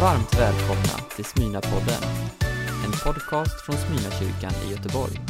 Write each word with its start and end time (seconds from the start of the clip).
Varmt 0.00 0.34
välkomna 0.34 1.08
till 1.16 1.24
Smyna-podden, 1.24 2.02
en 2.84 2.92
podcast 3.04 3.66
från 3.66 3.76
Smyna-kyrkan 3.76 4.52
i 4.66 4.70
Göteborg. 4.70 5.20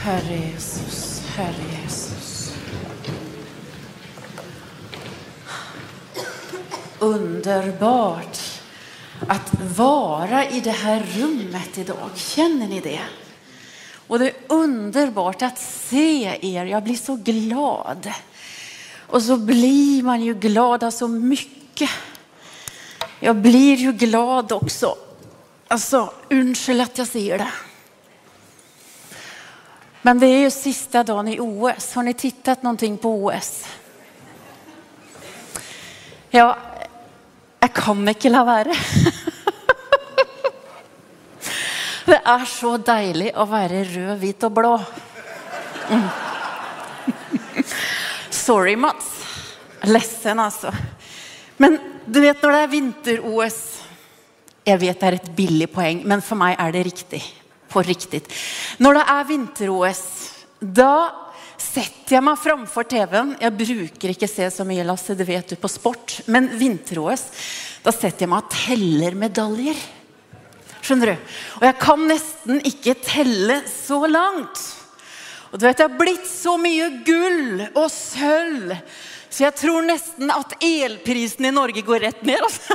Herre 0.00 0.36
Jesus, 0.36 1.22
Herre 1.28 1.82
Jesus. 1.82 2.54
Underbart 6.98 8.38
att 9.28 9.54
vara 9.76 10.48
i 10.48 10.60
det 10.60 10.70
här 10.70 11.06
rummet 11.16 11.78
idag. 11.78 12.10
Känner 12.14 12.68
ni 12.68 12.80
det? 12.80 13.00
Och 14.06 14.18
det 14.18 14.28
är 14.28 14.34
underbart 14.48 15.42
att 15.42 15.58
se 15.58 16.38
er. 16.42 16.64
Jag 16.64 16.84
blir 16.84 16.96
så 16.96 17.16
glad. 17.16 18.12
Och 19.06 19.22
så 19.22 19.36
blir 19.36 20.02
man 20.02 20.22
ju 20.22 20.34
glad 20.34 20.84
av 20.84 20.90
så 20.90 21.08
mycket. 21.08 21.63
Jag 23.20 23.36
blir 23.36 23.76
ju 23.76 23.92
glad 23.92 24.52
också. 24.52 24.96
Alltså, 25.68 26.12
ursäkta 26.28 26.82
att 26.82 26.98
jag 26.98 27.06
säger 27.06 27.38
det. 27.38 27.52
Men 30.02 30.18
det 30.18 30.26
är 30.26 30.38
ju 30.38 30.50
sista 30.50 31.04
dagen 31.04 31.28
i 31.28 31.40
OS. 31.40 31.94
Har 31.94 32.02
ni 32.02 32.14
tittat 32.14 32.62
någonting 32.62 32.98
på 32.98 33.24
OS? 33.24 33.64
Ja, 36.30 36.58
jag 37.60 37.72
kan 37.72 38.08
inte 38.08 38.28
la 38.28 38.44
være. 38.44 38.74
Det 42.04 42.20
är 42.24 42.44
så 42.44 42.76
deilig 42.76 43.32
att 43.34 43.48
vara 43.48 43.68
röd, 43.68 44.18
vit 44.18 44.42
och 44.42 44.50
blå. 44.50 44.82
Mm. 45.90 46.08
Sorry 48.30 48.76
Mats. 48.76 49.24
Ledsen 49.80 50.38
alltså. 50.40 50.72
Men 51.56 51.78
du 52.04 52.20
vet 52.20 52.42
när 52.42 52.50
det 52.50 52.58
är 52.58 52.66
vinter-OS. 52.66 53.82
Jag 54.64 54.78
vet 54.78 55.00
det 55.00 55.06
är 55.06 55.12
ett 55.12 55.36
billigt 55.36 55.72
poäng, 55.72 56.02
men 56.04 56.22
för 56.22 56.36
mig 56.36 56.56
är 56.58 56.72
det 56.72 56.82
riktigt. 56.82 57.24
På 57.68 57.82
riktigt. 57.82 58.32
När 58.76 58.94
det 58.94 59.00
är 59.00 59.24
vinter-OS, 59.24 60.32
då 60.60 61.10
sätter 61.56 62.14
jag 62.14 62.24
mig 62.24 62.36
framför 62.36 62.82
tvn. 62.82 63.36
Jag 63.40 63.52
brukar 63.52 64.08
inte 64.08 64.28
se 64.28 64.50
så 64.50 64.64
mycket 64.64 64.86
Lasse, 64.86 65.14
det 65.14 65.24
vet 65.24 65.48
du, 65.48 65.56
på 65.56 65.68
sport. 65.68 66.20
Men 66.24 66.58
vinter-OS, 66.58 67.24
då 67.82 67.92
sätter 67.92 68.22
jag 68.22 68.28
mig 68.28 68.38
och 68.38 68.50
teller 68.50 69.14
medaljer. 69.14 69.76
Förstår 70.80 71.06
du? 71.06 71.16
Och 71.46 71.66
jag 71.66 71.78
kan 71.78 72.08
nästan 72.08 72.60
inte 72.60 72.94
tälla 72.94 73.60
så 73.86 74.06
långt. 74.06 74.76
Och 75.54 75.58
du 75.58 75.66
vet, 75.66 75.76
det 75.76 75.82
har 75.82 75.98
blivit 75.98 76.26
så 76.26 76.58
mycket 76.58 77.06
guld 77.06 77.66
och 77.74 77.92
sölv. 77.92 78.76
Så 79.34 79.42
jag 79.42 79.56
tror 79.56 79.82
nästan 79.82 80.30
att 80.30 80.64
elprisen 80.64 81.44
i 81.44 81.50
Norge 81.50 81.82
går 81.82 82.00
rätt 82.00 82.22
ner. 82.22 82.42
Alltså. 82.42 82.60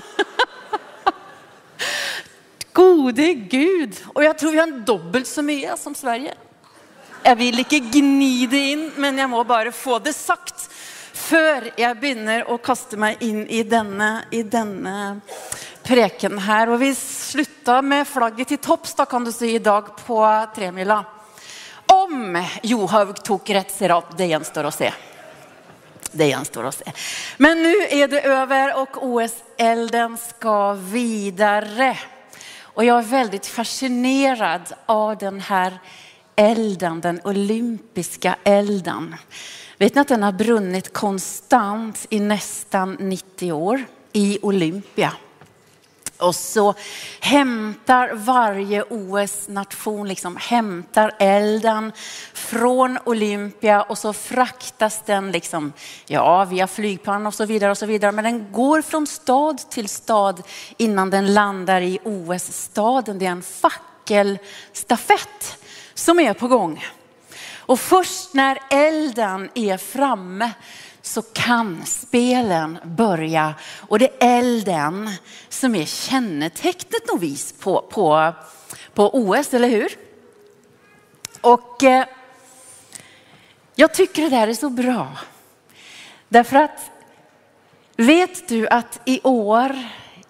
Gode 2.74 3.34
Gud. 3.34 3.96
Och 4.14 4.24
jag 4.24 4.38
tror 4.38 4.52
vi 4.52 4.58
har 4.58 4.68
en 4.68 4.86
dubbelt 4.86 5.28
så 5.28 5.42
mycket 5.42 5.80
som 5.80 5.96
Sverige. 5.96 6.34
Jag 7.24 7.36
vill 7.36 7.60
inte 7.60 7.80
gnida 7.80 8.58
in, 8.58 8.92
men 8.96 9.18
jag 9.18 9.30
måste 9.30 9.48
bara 9.48 9.72
få 9.72 10.00
det 10.00 10.14
sagt 10.14 10.70
för 11.14 11.72
jag 11.76 12.00
börjar 12.00 12.56
att 12.56 12.64
kasta 12.64 12.98
mig 12.98 13.18
in 13.20 13.48
i 13.48 13.64
denna, 13.64 14.22
i 14.32 14.44
denna 14.44 15.22
preken 15.84 16.38
här. 16.38 16.70
Och 16.70 16.82
vi 16.82 16.96
slutar 16.96 17.82
med 17.82 18.08
flagget 18.08 18.48
till 18.48 18.58
topps 18.58 18.94
då 18.94 19.06
kan 19.06 19.26
du 19.26 19.32
säga 19.32 19.52
idag 19.52 19.98
på 20.06 20.48
tremila. 20.56 21.06
Om 21.86 22.46
Johaug 22.64 23.24
tog 23.24 23.56
rätt 23.56 23.72
sirat, 23.72 24.18
det 24.18 24.38
återstår 24.38 24.64
att 24.64 24.76
se. 24.76 24.94
Det 26.12 26.28
gjenstår 26.28 26.66
att 26.66 26.76
se. 26.76 26.92
Men 27.38 27.64
nu 27.64 27.76
är 27.90 28.08
det 28.08 28.22
över 28.22 28.82
och 28.82 28.98
OS-elden 29.02 30.18
ska 30.18 30.74
vidare. 30.74 31.98
Och 32.62 32.86
jag 32.86 32.98
är 32.98 33.04
väldigt 33.04 33.48
fascinerad 33.48 34.74
av 34.86 35.18
den 35.18 35.40
här 35.40 35.80
elden, 36.36 37.02
den 37.02 37.22
olympiska 37.24 38.36
elden. 38.44 39.16
Vet 39.78 39.96
ni 39.96 40.02
att 40.02 40.08
den 40.08 40.24
har 40.24 40.32
brunnit 40.32 40.94
konstant 40.94 42.06
i 42.10 42.20
nästan 42.20 42.94
90 43.00 43.52
år 43.52 43.86
i 44.14 44.40
Olympia? 44.42 45.14
Och 46.20 46.36
så 46.36 46.74
hämtar 47.20 48.12
varje 48.14 48.84
OS-nation 48.84 50.08
liksom, 50.08 50.38
hämtar 50.38 51.16
elden 51.20 51.92
från 52.34 53.00
Olympia 53.06 53.82
och 53.82 53.98
så 53.98 54.14
fraktas 54.14 55.02
den 55.06 55.32
liksom, 55.32 55.74
ja, 56.06 56.46
via 56.46 56.68
flygplan 56.68 57.28
och 57.28 57.34
så 57.34 57.46
vidare 57.46 57.72
och 57.72 57.78
så 57.78 57.86
vidare. 57.86 58.12
Men 58.12 58.24
den 58.24 58.52
går 58.52 58.82
från 58.82 59.08
stad 59.08 59.70
till 59.70 59.90
stad 59.90 60.44
innan 60.78 61.10
den 61.10 61.34
landar 61.34 61.82
i 61.82 62.00
OS-staden. 62.04 63.20
Det 63.20 63.26
är 63.26 63.32
en 63.32 63.44
fackelstafett 63.44 65.58
som 65.94 66.20
är 66.20 66.34
på 66.34 66.48
gång. 66.48 66.86
Och 67.58 67.80
först 67.80 68.34
när 68.34 68.60
elden 68.70 69.50
är 69.56 69.78
framme 69.78 70.52
så 71.10 71.22
kan 71.22 71.86
spelen 71.86 72.78
börja. 72.84 73.54
Och 73.78 74.00
det 74.00 74.24
är 74.24 74.40
elden 74.40 75.10
som 75.50 75.76
är 75.76 75.86
kännetecknet 75.86 77.08
novis 77.14 77.54
på, 77.60 77.82
på, 77.82 78.34
på 78.94 79.10
OS, 79.14 79.54
eller 79.54 79.70
hur? 79.70 79.90
Och 81.42 81.84
eh, 81.84 82.06
jag 83.76 83.94
tycker 83.94 84.22
det 84.22 84.30
där 84.30 84.48
är 84.48 84.54
så 84.54 84.70
bra. 84.70 85.18
Därför 86.28 86.56
att 86.56 86.92
vet 87.96 88.48
du 88.48 88.68
att 88.68 89.02
i 89.06 89.22
år 89.24 89.78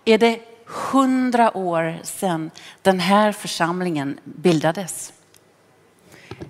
är 0.06 0.18
det 0.18 0.40
hundra 0.66 1.58
år 1.58 2.00
sedan 2.04 2.52
den 2.82 3.00
här 3.00 3.32
församlingen 3.32 4.20
bildades. 4.24 5.14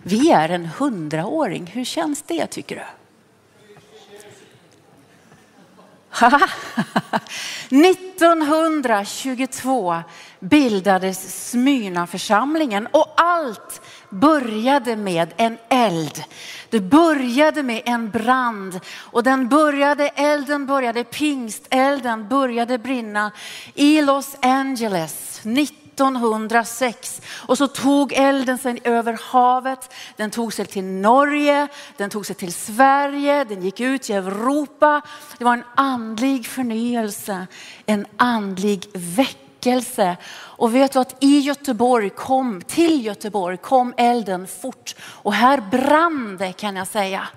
Vi 0.03 0.31
är 0.31 0.49
en 0.49 0.65
hundraåring. 0.65 1.65
Hur 1.65 1.85
känns 1.85 2.21
det 2.21 2.47
tycker 2.47 2.75
du? 2.75 2.98
1922 7.69 10.03
bildades 10.39 11.49
Smyrnaförsamlingen 11.49 12.87
och 12.91 13.13
allt 13.17 13.81
började 14.09 14.95
med 14.95 15.33
en 15.37 15.57
eld. 15.69 16.23
Det 16.69 16.79
började 16.79 17.63
med 17.63 17.81
en 17.85 18.09
brand 18.09 18.79
och 18.97 19.23
den 19.23 19.49
började, 19.49 20.07
elden 20.07 20.65
började, 20.65 21.03
pingstelden 21.03 22.27
började 22.27 22.77
brinna 22.77 23.31
i 23.73 24.01
Los 24.01 24.35
Angeles 24.41 25.41
1906 26.07 27.21
och 27.47 27.57
så 27.57 27.67
tog 27.67 28.13
elden 28.13 28.57
sig 28.57 28.79
över 28.83 29.19
havet. 29.21 29.93
Den 30.15 30.31
tog 30.31 30.53
sig 30.53 30.65
till 30.65 30.83
Norge, 30.83 31.67
den 31.97 32.09
tog 32.09 32.25
sig 32.25 32.35
till 32.35 32.53
Sverige, 32.53 33.43
den 33.43 33.61
gick 33.61 33.79
ut 33.79 34.09
i 34.09 34.13
Europa. 34.13 35.01
Det 35.37 35.43
var 35.43 35.53
en 35.53 35.63
andlig 35.75 36.45
förnyelse, 36.45 37.47
en 37.85 38.05
andlig 38.17 38.89
väckelse. 38.93 40.17
Och 40.31 40.75
vet 40.75 40.93
du 40.93 40.99
att 40.99 41.23
i 41.23 41.39
Göteborg 41.39 42.09
kom, 42.09 42.61
till 42.61 43.05
Göteborg 43.05 43.57
kom 43.57 43.93
elden 43.97 44.47
fort 44.47 44.95
och 45.01 45.33
här 45.33 45.61
brann 45.71 46.37
det 46.37 46.53
kan 46.53 46.75
jag 46.75 46.87
säga 46.87 47.27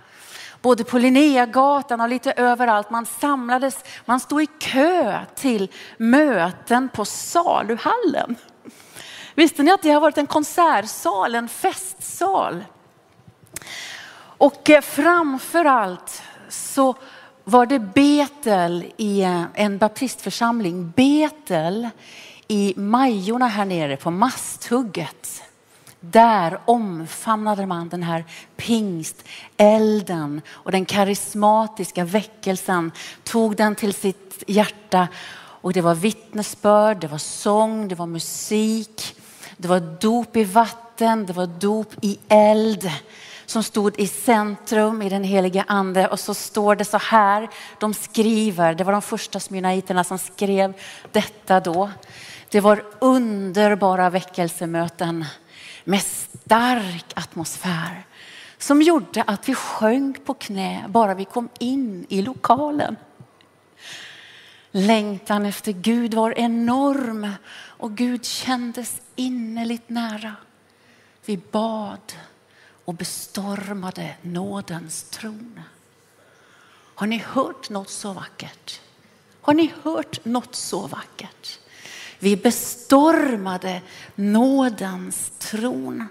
både 0.62 0.84
på 0.84 0.98
Linnégatan 0.98 2.00
och 2.00 2.08
lite 2.08 2.32
överallt. 2.32 2.90
Man 2.90 3.06
samlades, 3.06 3.84
man 4.04 4.20
stod 4.20 4.42
i 4.42 4.46
kö 4.46 5.20
till 5.34 5.70
möten 5.96 6.88
på 6.88 7.04
Saluhallen. 7.04 8.36
Visste 9.34 9.62
ni 9.62 9.70
att 9.70 9.82
det 9.82 9.90
har 9.90 10.00
varit 10.00 10.18
en 10.18 10.26
konsertsal, 10.26 11.34
en 11.34 11.48
festsal? 11.48 12.64
Och 14.14 14.70
eh, 14.70 14.80
framför 14.80 15.64
allt 15.64 16.22
så 16.48 16.94
var 17.44 17.66
det 17.66 17.78
Betel 17.78 18.92
i 18.96 19.22
eh, 19.22 19.44
en 19.54 19.78
baptistförsamling, 19.78 20.90
Betel 20.96 21.88
i 22.48 22.74
Majorna 22.76 23.46
här 23.46 23.64
nere 23.64 23.96
på 23.96 24.10
Masthugget. 24.10 25.42
Där 26.00 26.58
omfamnade 26.64 27.66
man 27.66 27.88
den 27.88 28.02
här 28.02 28.24
pingstelden 28.56 30.40
och 30.48 30.72
den 30.72 30.84
karismatiska 30.84 32.04
väckelsen, 32.04 32.92
tog 33.24 33.56
den 33.56 33.74
till 33.74 33.94
sitt 33.94 34.44
hjärta 34.46 35.08
och 35.34 35.72
det 35.72 35.80
var 35.80 35.94
vittnesbörd, 35.94 37.00
det 37.00 37.06
var 37.08 37.18
sång, 37.18 37.88
det 37.88 37.94
var 37.94 38.06
musik. 38.06 39.16
Det 39.56 39.68
var 39.68 39.80
dop 39.80 40.36
i 40.36 40.44
vatten, 40.44 41.26
det 41.26 41.32
var 41.32 41.46
dop 41.46 41.94
i 42.02 42.18
eld 42.28 42.90
som 43.46 43.62
stod 43.62 44.00
i 44.00 44.06
centrum 44.06 45.02
i 45.02 45.08
den 45.08 45.24
heliga 45.24 45.64
ande. 45.68 46.08
Och 46.08 46.20
så 46.20 46.34
står 46.34 46.76
det 46.76 46.84
så 46.84 46.98
här, 46.98 47.48
de 47.78 47.94
skriver, 47.94 48.74
det 48.74 48.84
var 48.84 48.92
de 48.92 49.02
första 49.02 49.40
smyrnaiterna 49.40 50.04
som 50.04 50.18
skrev 50.18 50.74
detta 51.12 51.60
då. 51.60 51.90
Det 52.48 52.60
var 52.60 52.84
underbara 52.98 54.10
väckelsemöten 54.10 55.24
med 55.84 56.02
stark 56.02 57.12
atmosfär 57.14 58.04
som 58.58 58.82
gjorde 58.82 59.22
att 59.26 59.48
vi 59.48 59.54
sjönk 59.54 60.24
på 60.24 60.34
knä 60.34 60.84
bara 60.88 61.14
vi 61.14 61.24
kom 61.24 61.48
in 61.58 62.06
i 62.08 62.22
lokalen. 62.22 62.96
Längtan 64.70 65.46
efter 65.46 65.72
Gud 65.72 66.14
var 66.14 66.38
enorm 66.38 67.28
och 67.54 67.96
Gud 67.96 68.24
kändes 68.24 69.01
innerligt 69.16 69.88
nära. 69.88 70.36
Vi 71.24 71.36
bad 71.36 72.12
och 72.84 72.94
bestormade 72.94 74.14
nådens 74.22 75.02
tron. 75.02 75.60
Har 76.94 77.06
ni 77.06 77.18
hört 77.18 77.70
något 77.70 77.90
så 77.90 78.12
vackert? 78.12 78.80
Har 79.40 79.54
ni 79.54 79.72
hört 79.82 80.24
något 80.24 80.54
så 80.54 80.86
vackert? 80.86 81.58
Vi 82.18 82.36
bestormade 82.36 83.80
nådens 84.14 85.32
tron. 85.38 86.08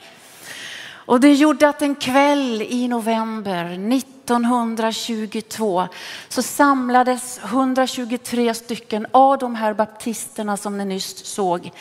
Och 1.11 1.19
det 1.19 1.33
gjorde 1.33 1.69
att 1.69 1.81
en 1.81 1.95
kväll 1.95 2.61
i 2.61 2.87
november 2.87 3.65
1922 3.65 5.87
så 6.29 6.41
samlades 6.41 7.39
123 7.43 8.53
stycken 8.53 9.07
av 9.11 9.37
de 9.37 9.55
här 9.55 9.73
baptisterna 9.73 10.57
som 10.57 10.77
ni 10.77 10.85
nyss 10.85 11.25
såg 11.25 11.71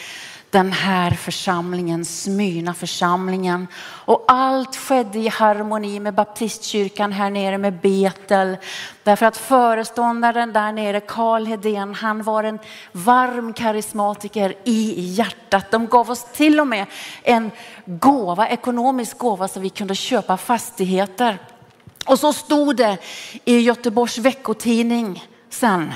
den 0.50 0.72
här 0.72 1.10
församlingen, 1.10 2.04
Smyrna 2.04 2.74
församlingen. 2.74 3.66
Och 3.82 4.24
allt 4.28 4.76
skedde 4.76 5.18
i 5.18 5.28
harmoni 5.28 6.00
med 6.00 6.14
baptistkyrkan 6.14 7.12
här 7.12 7.30
nere 7.30 7.58
med 7.58 7.80
Betel. 7.80 8.56
Därför 9.02 9.26
att 9.26 9.36
föreståndaren 9.36 10.52
där 10.52 10.72
nere, 10.72 11.00
Karl 11.00 11.46
Hedén, 11.46 11.94
han 11.94 12.22
var 12.22 12.44
en 12.44 12.58
varm 12.92 13.52
karismatiker 13.52 14.54
i 14.64 15.00
hjärtat. 15.00 15.70
De 15.70 15.86
gav 15.86 16.10
oss 16.10 16.24
till 16.32 16.60
och 16.60 16.66
med 16.66 16.86
en 17.22 17.50
gåva, 17.84 18.48
ekonomisk 18.48 19.18
gåva 19.18 19.48
så 19.48 19.60
vi 19.60 19.68
kunde 19.68 19.94
köpa 19.94 20.36
fastigheter. 20.36 21.38
Och 22.06 22.18
så 22.18 22.32
stod 22.32 22.76
det 22.76 22.98
i 23.44 23.60
Göteborgs 23.60 24.18
veckotidning 24.18 25.24
sen, 25.50 25.92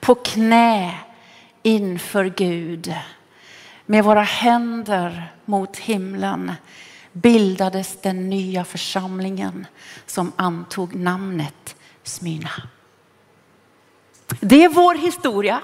på 0.00 0.14
knä 0.14 0.94
inför 1.62 2.24
Gud 2.24 2.94
med 3.86 4.04
våra 4.04 4.22
händer 4.22 5.32
mot 5.44 5.76
himlen 5.76 6.52
bildades 7.12 8.00
den 8.02 8.30
nya 8.30 8.64
församlingen 8.64 9.66
som 10.06 10.32
antog 10.36 10.94
namnet 10.94 11.76
Smyrna. 12.02 12.50
Det 14.40 14.64
är 14.64 14.68
vår 14.68 14.94
historia. 14.94 15.60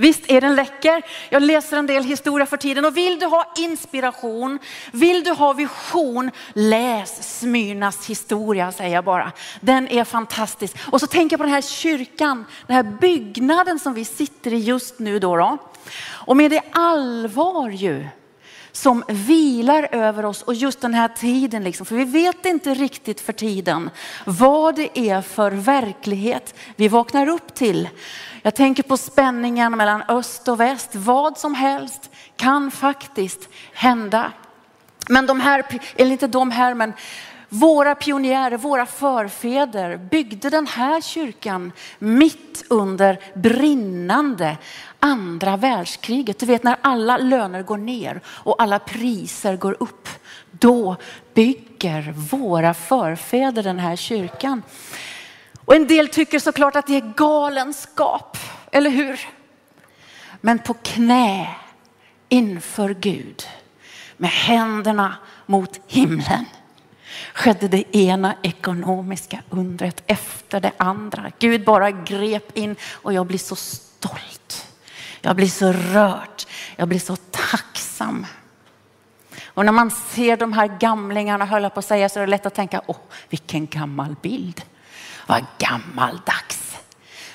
Visst 0.00 0.30
är 0.30 0.40
den 0.40 0.54
läcker? 0.56 1.02
Jag 1.30 1.42
läser 1.42 1.76
en 1.76 1.86
del 1.86 2.04
historia 2.04 2.46
för 2.46 2.56
tiden 2.56 2.84
och 2.84 2.96
vill 2.96 3.18
du 3.18 3.26
ha 3.26 3.52
inspiration, 3.56 4.58
vill 4.92 5.24
du 5.24 5.30
ha 5.30 5.52
vision, 5.52 6.30
läs 6.54 7.38
Smyrnas 7.38 8.06
historia 8.06 8.72
säger 8.72 8.94
jag 8.94 9.04
bara. 9.04 9.32
Den 9.60 9.88
är 9.88 10.04
fantastisk. 10.04 10.76
Och 10.90 11.00
så 11.00 11.06
tänker 11.06 11.34
jag 11.34 11.38
på 11.38 11.44
den 11.44 11.54
här 11.54 11.62
kyrkan, 11.62 12.44
den 12.66 12.76
här 12.76 12.98
byggnaden 13.00 13.78
som 13.78 13.94
vi 13.94 14.04
sitter 14.04 14.52
i 14.52 14.58
just 14.58 14.98
nu 14.98 15.18
då. 15.18 15.36
då. 15.36 15.58
Och 16.00 16.36
med 16.36 16.50
det 16.50 16.62
allvar 16.72 17.70
ju 17.70 18.06
som 18.72 19.04
vilar 19.08 19.88
över 19.92 20.24
oss 20.24 20.42
och 20.42 20.54
just 20.54 20.80
den 20.80 20.94
här 20.94 21.08
tiden, 21.08 21.64
liksom, 21.64 21.86
för 21.86 21.96
vi 21.96 22.04
vet 22.04 22.46
inte 22.46 22.74
riktigt 22.74 23.20
för 23.20 23.32
tiden 23.32 23.90
vad 24.24 24.76
det 24.76 24.98
är 24.98 25.22
för 25.22 25.50
verklighet 25.50 26.54
vi 26.76 26.88
vaknar 26.88 27.28
upp 27.28 27.54
till. 27.54 27.88
Jag 28.42 28.54
tänker 28.54 28.82
på 28.82 28.96
spänningen 28.96 29.76
mellan 29.76 30.02
öst 30.08 30.48
och 30.48 30.60
väst. 30.60 30.90
Vad 30.92 31.38
som 31.38 31.54
helst 31.54 32.10
kan 32.36 32.70
faktiskt 32.70 33.48
hända. 33.72 34.32
Men 35.08 35.26
de 35.26 35.40
här, 35.40 35.64
eller 35.96 36.12
inte 36.12 36.26
de 36.26 36.50
här, 36.50 36.74
men 36.74 36.92
våra 37.48 37.94
pionjärer, 37.94 38.56
våra 38.56 38.86
förfäder 38.86 39.96
byggde 39.96 40.50
den 40.50 40.66
här 40.66 41.00
kyrkan 41.00 41.72
mitt 41.98 42.64
under 42.68 43.18
brinnande 43.34 44.56
andra 45.00 45.56
världskriget. 45.56 46.38
Du 46.38 46.46
vet 46.46 46.62
när 46.62 46.76
alla 46.82 47.16
löner 47.16 47.62
går 47.62 47.76
ner 47.76 48.20
och 48.26 48.62
alla 48.62 48.78
priser 48.78 49.56
går 49.56 49.76
upp. 49.80 50.08
Då 50.50 50.96
bygger 51.34 52.12
våra 52.12 52.74
förfäder 52.74 53.62
den 53.62 53.78
här 53.78 53.96
kyrkan. 53.96 54.62
Och 55.64 55.74
en 55.74 55.86
del 55.86 56.08
tycker 56.08 56.38
såklart 56.38 56.76
att 56.76 56.86
det 56.86 56.96
är 56.96 57.12
galenskap, 57.16 58.36
eller 58.72 58.90
hur? 58.90 59.20
Men 60.40 60.58
på 60.58 60.74
knä 60.74 61.48
inför 62.28 62.94
Gud 62.94 63.42
med 64.16 64.30
händerna 64.30 65.14
mot 65.46 65.80
himlen 65.86 66.44
skedde 67.34 67.68
det 67.68 67.96
ena 67.96 68.34
ekonomiska 68.42 69.42
undret 69.50 70.02
efter 70.06 70.60
det 70.60 70.72
andra. 70.76 71.32
Gud 71.38 71.64
bara 71.64 71.90
grep 71.90 72.56
in 72.56 72.76
och 72.92 73.12
jag 73.12 73.26
blir 73.26 73.38
så 73.38 73.56
stolt. 73.56 74.67
Jag 75.20 75.36
blir 75.36 75.46
så 75.46 75.72
rörd. 75.72 76.42
Jag 76.76 76.88
blir 76.88 76.98
så 76.98 77.16
tacksam. 77.16 78.26
Och 79.46 79.64
när 79.64 79.72
man 79.72 79.90
ser 79.90 80.36
de 80.36 80.52
här 80.52 80.78
gamlingarna 80.80 81.44
höll 81.44 81.62
jag 81.62 81.74
på 81.74 81.78
att 81.78 81.86
säga 81.86 82.08
så 82.08 82.18
är 82.18 82.20
det 82.20 82.30
lätt 82.30 82.46
att 82.46 82.54
tänka, 82.54 82.82
åh 82.86 82.96
vilken 83.28 83.66
gammal 83.66 84.16
bild. 84.22 84.62
Vad 85.26 85.44
gammaldags. 85.58 86.76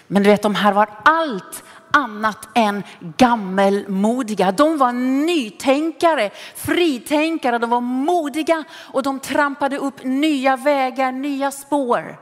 Men 0.08 0.24
du 0.24 0.30
vet 0.30 0.42
de 0.42 0.56
här 0.56 0.74
var 0.74 0.90
allt 1.06 1.64
annat 1.92 2.50
än 2.56 2.84
gammelmodiga. 3.18 4.52
De 4.52 4.78
var 4.78 4.92
nytänkare, 5.26 6.30
fritänkare, 6.56 7.58
de 7.58 7.70
var 7.70 7.82
modiga 7.82 8.64
och 8.74 9.04
de 9.04 9.20
trampade 9.20 9.78
upp 9.78 10.04
nya 10.04 10.56
vägar, 10.56 11.12
nya 11.12 11.52
spår. 11.52 12.20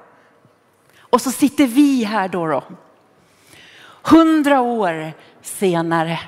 Och 0.99 1.21
så 1.21 1.31
sitter 1.31 1.67
vi 1.67 2.03
här 2.03 2.27
då. 2.27 2.47
då. 2.47 2.63
Hundra 4.03 4.61
år 4.61 5.13
senare 5.41 6.19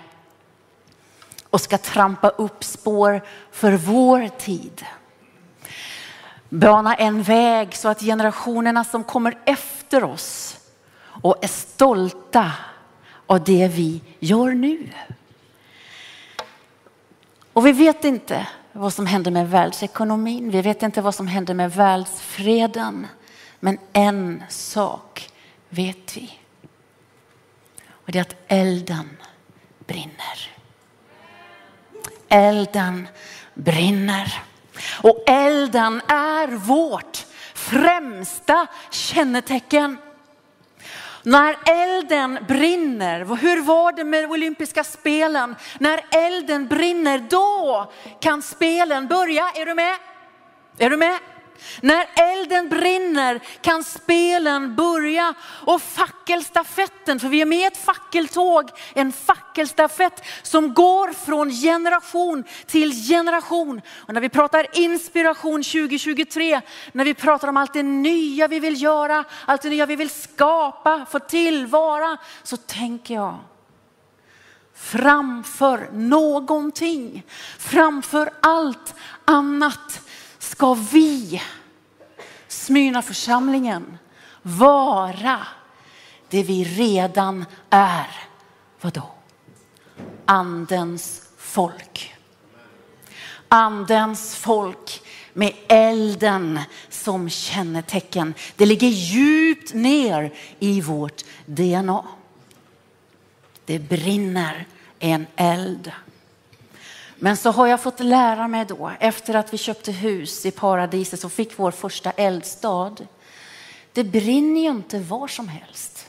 och 1.50 1.62
ska 1.62 1.78
trampa 1.78 2.30
upp 2.30 2.64
spår 2.64 3.22
för 3.52 3.72
vår 3.72 4.28
tid. 4.28 4.86
Bana 6.50 6.96
en 6.96 7.24
väg 7.24 7.76
så 7.76 7.90
att 7.90 8.00
generationerna 8.00 8.84
som 8.84 9.04
kommer 9.04 9.38
efter 9.46 10.04
oss 10.04 10.58
och 11.06 11.44
är 11.44 11.48
stolta 11.48 12.52
av 13.28 13.44
det 13.44 13.68
vi 13.68 14.02
gör 14.20 14.52
nu. 14.52 14.90
Och 17.54 17.66
vi 17.66 17.72
vet 17.72 18.04
inte 18.04 18.48
vad 18.72 18.94
som 18.94 19.06
händer 19.06 19.32
med 19.32 19.50
världsekonomin. 19.50 20.52
Vi 20.52 20.62
vet 20.62 20.84
inte 20.84 21.02
vad 21.02 21.16
som 21.16 21.28
händer 21.28 21.54
med 21.54 21.72
världsfreden. 21.72 23.08
Men 23.60 23.78
en 23.94 24.44
sak 24.50 25.32
vet 25.70 26.18
vi. 26.18 26.40
Och 28.06 28.12
det 28.12 28.20
är 28.20 28.22
att 28.22 28.36
elden 28.48 29.18
brinner. 29.88 30.52
Elden 32.30 33.08
brinner. 33.54 34.42
Och 35.02 35.24
elden 35.28 36.02
är 36.08 36.48
vårt 36.48 37.26
främsta 37.54 38.68
kännetecken. 38.92 39.98
När 41.24 41.56
elden 41.66 42.40
brinner, 42.48 43.20
hur 43.20 43.62
var 43.62 43.92
det 43.92 44.04
med 44.04 44.32
olympiska 44.32 44.84
spelen? 44.84 45.56
När 45.80 46.06
elden 46.12 46.68
brinner, 46.68 47.20
då 47.30 47.92
kan 48.20 48.42
spelen 48.42 49.08
börja. 49.08 49.52
Är 49.56 49.66
du 49.66 49.74
med? 49.74 49.96
Är 50.78 50.90
du 50.90 50.98
med? 50.98 51.20
När 51.82 52.06
elden 52.16 52.70
brinner 52.70 53.40
kan 53.62 53.84
spelen 53.84 54.76
börja 54.76 55.34
och 55.66 55.82
fackelstafetten, 55.82 57.20
för 57.20 57.28
vi 57.28 57.42
är 57.42 57.46
med 57.46 57.60
i 57.60 57.64
ett 57.64 57.86
fackeltåg, 57.86 58.70
en 58.94 59.12
fackelstafett 59.12 60.24
som 60.42 60.74
går 60.74 61.14
från 61.26 61.50
generation 61.50 62.44
till 62.66 62.92
generation. 63.08 63.82
Och 64.00 64.14
när 64.14 64.22
vi 64.22 64.30
pratar 64.30 64.68
inspiration 64.74 65.64
2023, 65.64 66.62
när 66.92 67.06
vi 67.06 67.14
pratar 67.14 67.48
om 67.48 67.58
allt 67.58 67.74
det 67.74 67.84
nya 67.84 68.48
vi 68.48 68.60
vill 68.60 68.82
göra, 68.82 69.24
allt 69.46 69.62
det 69.62 69.70
nya 69.70 69.86
vi 69.86 69.96
vill 69.96 70.10
skapa, 70.10 71.06
få 71.12 71.20
tillvara, 71.20 72.18
så 72.44 72.58
tänker 72.58 73.14
jag 73.14 73.40
framför 74.76 75.90
någonting, 75.94 77.24
framför 77.60 78.30
allt 78.42 78.96
annat 79.26 80.03
ska 80.54 80.74
vi, 80.74 81.42
Smyrna 82.48 83.02
församlingen, 83.02 83.98
vara 84.42 85.48
det 86.30 86.44
vi 86.44 86.64
redan 86.64 87.46
är. 87.70 88.08
Vadå? 88.82 89.12
Andens 90.26 91.22
folk. 91.38 92.16
Andens 93.48 94.36
folk 94.36 95.04
med 95.34 95.54
elden 95.68 96.60
som 96.90 97.30
kännetecken. 97.30 98.34
Det 98.56 98.66
ligger 98.66 98.88
djupt 98.88 99.74
ner 99.74 100.34
i 100.60 100.82
vårt 100.82 101.24
DNA. 101.46 102.06
Det 103.66 103.80
brinner 103.80 104.66
en 105.00 105.28
eld. 105.36 105.92
Men 107.24 107.38
så 107.38 107.52
har 107.52 107.68
jag 107.68 107.82
fått 107.82 108.00
lära 108.00 108.48
mig 108.48 108.66
då, 108.66 108.92
efter 109.00 109.34
att 109.34 109.54
vi 109.54 109.58
köpte 109.58 109.92
hus 109.92 110.46
i 110.46 110.52
paradiset 110.52 111.24
och 111.24 111.32
fick 111.32 111.60
vår 111.60 111.72
första 111.72 112.12
eldstad. 112.12 112.96
Det 113.94 114.04
brinner 114.04 114.62
ju 114.62 114.68
inte 114.68 115.00
var 115.00 115.28
som 115.28 115.48
helst. 115.48 116.08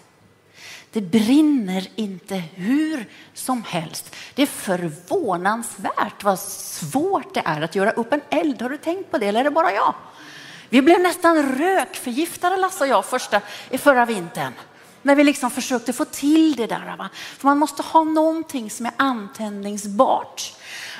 Det 0.92 1.00
brinner 1.00 1.88
inte 1.94 2.34
hur 2.54 3.08
som 3.34 3.62
helst. 3.62 4.14
Det 4.34 4.42
är 4.42 4.46
förvånansvärt 4.46 6.24
vad 6.24 6.38
svårt 6.38 7.34
det 7.34 7.42
är 7.44 7.62
att 7.62 7.74
göra 7.74 7.90
upp 7.90 8.12
en 8.12 8.22
eld. 8.30 8.62
Har 8.62 8.70
du 8.70 8.76
tänkt 8.76 9.10
på 9.10 9.18
det 9.18 9.26
eller 9.26 9.40
är 9.40 9.44
det 9.44 9.50
bara 9.50 9.72
jag? 9.72 9.94
Vi 10.68 10.82
blev 10.82 11.00
nästan 11.00 11.58
rökförgiftade 11.58 12.56
Lasse 12.56 12.84
och 12.84 12.90
jag 12.90 13.04
första, 13.04 13.40
i 13.70 13.78
förra 13.78 14.04
vintern. 14.04 14.52
När 15.04 15.14
vi 15.14 15.24
liksom 15.24 15.50
försökte 15.50 15.92
få 15.92 16.04
till 16.04 16.56
det 16.56 16.66
där. 16.66 16.96
Va? 16.98 17.08
För 17.38 17.48
man 17.48 17.58
måste 17.58 17.82
ha 17.82 18.04
någonting 18.04 18.70
som 18.70 18.86
är 18.86 18.92
antändningsbart. 18.96 20.54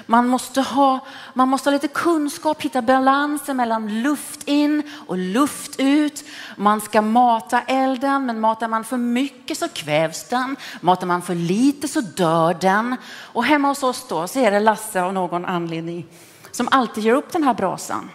Man 0.07 0.29
måste, 0.29 0.61
ha, 0.61 0.99
man 1.35 1.49
måste 1.49 1.71
ha 1.71 1.73
lite 1.73 1.89
kunskap, 1.89 2.63
hitta 2.63 2.83
balansen 2.83 3.57
mellan 3.57 4.03
luft 4.03 4.49
in 4.49 4.83
och 5.07 5.19
luft 5.19 5.81
ut. 5.81 6.25
Man 6.57 6.81
ska 6.81 7.03
mata 7.03 7.61
elden, 7.61 8.27
men 8.27 8.41
matar 8.41 8.69
man 8.69 8.85
för 8.85 8.97
mycket 8.97 9.59
så 9.59 9.69
kvävs 9.69 10.29
den. 10.29 10.57
Matar 10.81 11.07
man 11.07 11.23
för 11.23 11.35
lite 11.35 11.89
så 11.89 12.01
dör 12.01 12.57
den. 12.61 12.97
Och 13.33 13.45
hemma 13.45 13.69
hos 13.69 13.83
oss 13.83 14.09
då 14.09 14.29
så 14.29 14.39
är 14.39 14.51
det 14.51 14.61
Lasse 14.61 15.03
av 15.03 15.13
någon 15.13 15.45
anledning 15.45 16.07
som 16.51 16.69
alltid 16.71 17.05
ger 17.05 17.13
upp 17.13 17.33
den 17.33 17.43
här 17.43 17.55
brasan. 17.55 18.11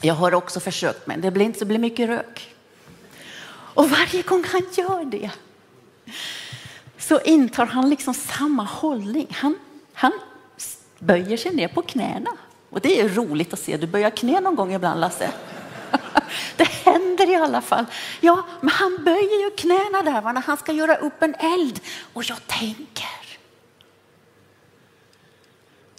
Jag 0.00 0.14
har 0.14 0.34
också 0.34 0.60
försökt 0.60 1.06
men 1.06 1.20
det 1.20 1.30
blir 1.30 1.44
inte 1.44 1.58
så 1.58 1.64
blir 1.64 1.78
mycket 1.78 2.08
rök. 2.08 2.51
Och 3.74 3.90
varje 3.90 4.22
gång 4.22 4.44
han 4.44 4.62
gör 4.72 5.04
det 5.04 5.30
så 6.98 7.20
intar 7.20 7.66
han 7.66 7.90
liksom 7.90 8.14
samma 8.14 8.64
hållning. 8.64 9.26
Han, 9.30 9.58
han 9.92 10.12
böjer 10.98 11.36
sig 11.36 11.54
ner 11.54 11.68
på 11.68 11.82
knäna. 11.82 12.30
Och 12.70 12.80
det 12.80 13.00
är 13.00 13.08
roligt 13.08 13.52
att 13.52 13.58
se. 13.58 13.76
Du 13.76 13.86
böjer 13.86 14.10
knä 14.10 14.40
någon 14.40 14.56
gång 14.56 14.74
ibland 14.74 15.00
Lasse. 15.00 15.32
Det 16.56 16.64
händer 16.64 17.30
i 17.30 17.36
alla 17.36 17.60
fall. 17.60 17.84
Ja, 18.20 18.46
men 18.60 18.70
han 18.70 19.04
böjer 19.04 19.44
ju 19.44 19.50
knäna 19.56 20.02
där 20.02 20.20
va, 20.20 20.32
när 20.32 20.40
han 20.40 20.56
ska 20.56 20.72
göra 20.72 20.96
upp 20.96 21.22
en 21.22 21.34
eld. 21.34 21.80
Och 22.12 22.24
jag 22.24 22.46
tänker. 22.46 23.38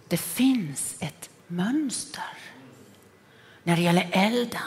Det 0.08 0.18
finns 0.18 0.96
ett 1.00 1.30
mönster 1.48 2.38
när 3.64 3.76
det 3.76 3.82
gäller 3.82 4.10
elden 4.12 4.62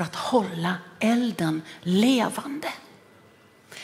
för 0.00 0.04
att 0.04 0.16
hålla 0.16 0.74
elden 1.00 1.62
levande. 1.80 2.68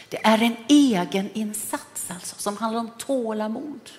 Det 0.08 0.26
är 0.26 0.42
en 0.42 0.56
egen 0.68 1.32
insats 1.32 2.11
alltså, 2.11 2.37
som 2.38 2.56
handlar 2.56 2.80
om 2.80 2.90
tålamod. 2.99 3.90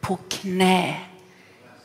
På 0.00 0.18
knä 0.28 1.00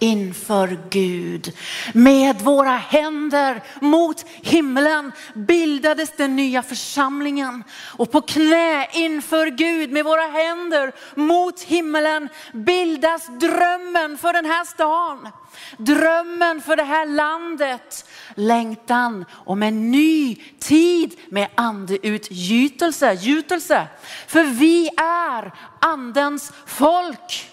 inför 0.03 0.79
Gud. 0.89 1.53
Med 1.93 2.41
våra 2.41 2.77
händer 2.77 3.63
mot 3.81 4.25
himlen 4.41 5.11
bildades 5.33 6.11
den 6.17 6.35
nya 6.35 6.63
församlingen. 6.63 7.63
Och 7.97 8.11
på 8.11 8.21
knä 8.21 8.87
inför 8.93 9.47
Gud 9.47 9.91
med 9.91 10.05
våra 10.05 10.21
händer 10.21 10.91
mot 11.15 11.61
himlen 11.61 12.29
bildas 12.53 13.27
drömmen 13.27 14.17
för 14.17 14.33
den 14.33 14.45
här 14.45 14.65
stan. 14.65 15.29
Drömmen 15.77 16.61
för 16.61 16.75
det 16.75 16.83
här 16.83 17.05
landet. 17.05 18.09
Längtan 18.35 19.25
om 19.31 19.63
en 19.63 19.91
ny 19.91 20.35
tid 20.59 21.19
med 21.29 21.47
andeutgjutelse. 21.55 23.13
Gjutelse. 23.13 23.87
För 24.27 24.43
vi 24.43 24.87
är 24.97 25.53
andens 25.79 26.51
folk. 26.65 27.52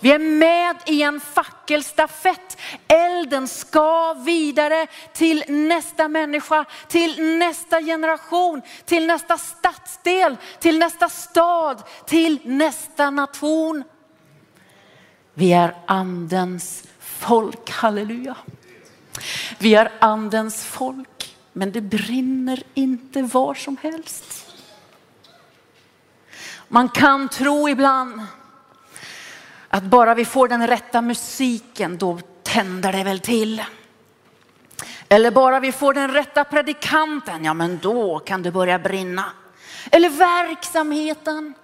Vi 0.00 0.12
är 0.12 0.18
med 0.18 0.76
i 0.86 1.02
en 1.02 1.20
fackelstafett. 1.20 2.60
Elden 2.88 3.48
ska 3.48 4.14
vidare 4.14 4.86
till 5.12 5.44
nästa 5.48 6.08
människa, 6.08 6.64
till 6.88 7.38
nästa 7.38 7.80
generation, 7.80 8.62
till 8.84 9.06
nästa 9.06 9.38
stadsdel, 9.38 10.36
till 10.60 10.78
nästa 10.78 11.08
stad, 11.08 11.82
till 12.06 12.40
nästa 12.44 13.10
nation. 13.10 13.84
Vi 15.34 15.52
är 15.52 15.76
andens 15.86 16.84
folk, 16.98 17.70
halleluja. 17.70 18.36
Vi 19.58 19.74
är 19.74 19.92
andens 19.98 20.64
folk, 20.64 21.36
men 21.52 21.72
det 21.72 21.80
brinner 21.80 22.62
inte 22.74 23.22
var 23.22 23.54
som 23.54 23.76
helst. 23.82 24.46
Man 26.68 26.88
kan 26.88 27.28
tro 27.28 27.68
ibland 27.68 28.22
att 29.74 29.84
bara 29.84 30.14
vi 30.14 30.24
får 30.24 30.48
den 30.48 30.66
rätta 30.66 31.02
musiken, 31.02 31.98
då 31.98 32.18
tänder 32.42 32.92
det 32.92 33.04
väl 33.04 33.20
till. 33.20 33.62
Eller 35.08 35.30
bara 35.30 35.60
vi 35.60 35.72
får 35.72 35.94
den 35.94 36.12
rätta 36.12 36.44
predikanten, 36.44 37.44
ja 37.44 37.54
men 37.54 37.78
då 37.82 38.18
kan 38.18 38.42
det 38.42 38.50
börja 38.50 38.78
brinna. 38.78 39.24
Eller 39.90 40.10
verksamheten, 40.10 41.54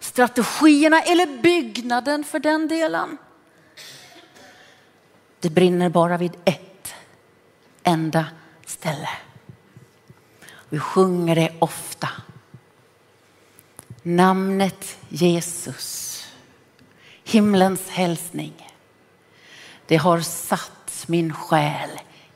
strategierna 0.00 1.02
eller 1.02 1.42
byggnaden 1.42 2.24
för 2.24 2.38
den 2.38 2.68
delen. 2.68 3.18
Det 5.40 5.50
brinner 5.50 5.88
bara 5.88 6.16
vid 6.16 6.36
ett 6.44 6.94
enda 7.82 8.24
ställe. 8.66 9.10
Vi 10.68 10.78
sjunger 10.78 11.34
det 11.34 11.52
ofta. 11.58 12.08
Namnet 14.02 14.98
Jesus 15.08 16.07
himlens 17.28 17.88
hälsning. 17.88 18.68
Det 19.86 19.96
har 19.96 20.20
satt 20.20 21.04
min 21.06 21.34
själ 21.34 21.90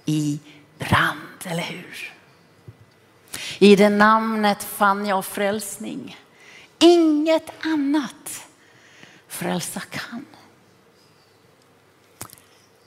i 0.04 0.40
brand, 0.78 1.44
eller 1.44 1.62
hur? 1.62 2.12
I 3.58 3.76
det 3.76 3.90
namnet 3.90 4.62
fann 4.62 5.06
jag 5.06 5.24
frälsning. 5.24 6.16
Inget 6.78 7.50
annat 7.66 8.46
frälsa 9.28 9.80
kan. 9.80 10.26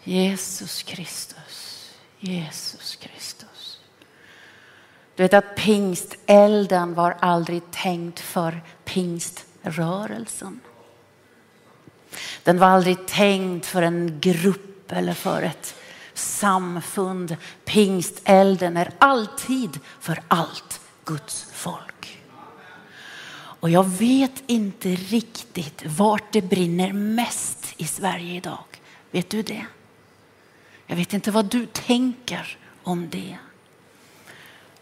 Jesus 0.04 0.84
Kristus, 0.84 1.90
Jesus 2.20 2.96
Kristus. 2.96 3.80
Du 5.16 5.24
vet 5.24 5.34
att 5.34 5.56
pingstelden 5.56 6.94
var 6.94 7.18
aldrig 7.20 7.72
tänkt 7.72 8.20
för 8.20 8.62
pingströrelsen. 8.84 10.60
Den 12.44 12.60
var 12.60 12.68
aldrig 12.68 13.08
tänkt 13.08 13.66
för 13.66 13.82
en 13.82 14.20
grupp 14.20 14.92
eller 14.92 15.14
för 15.14 15.42
ett 15.42 15.76
samfund. 16.14 17.38
Pingstelden 17.66 18.78
är 18.78 18.92
alltid 18.98 19.80
för 20.00 20.22
allt 20.28 20.82
Guds 21.06 21.48
folk. 21.54 22.22
Och 23.66 23.70
jag 23.70 23.84
vet 23.84 24.44
inte 24.48 24.90
riktigt 24.90 25.86
vart 25.86 26.34
det 26.34 26.42
brinner 26.42 26.94
mest 26.94 27.74
i 27.78 27.88
Sverige 27.88 28.36
idag. 28.36 28.64
Vet 29.12 29.30
du 29.30 29.42
det? 29.42 29.66
Jag 30.88 30.96
vet 30.96 31.14
inte 31.14 31.32
vad 31.32 31.46
du 31.46 31.66
tänker 31.66 32.58
om 32.84 33.10
det. 33.10 33.38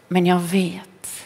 Men 0.08 0.26
jag 0.26 0.38
vet 0.38 1.23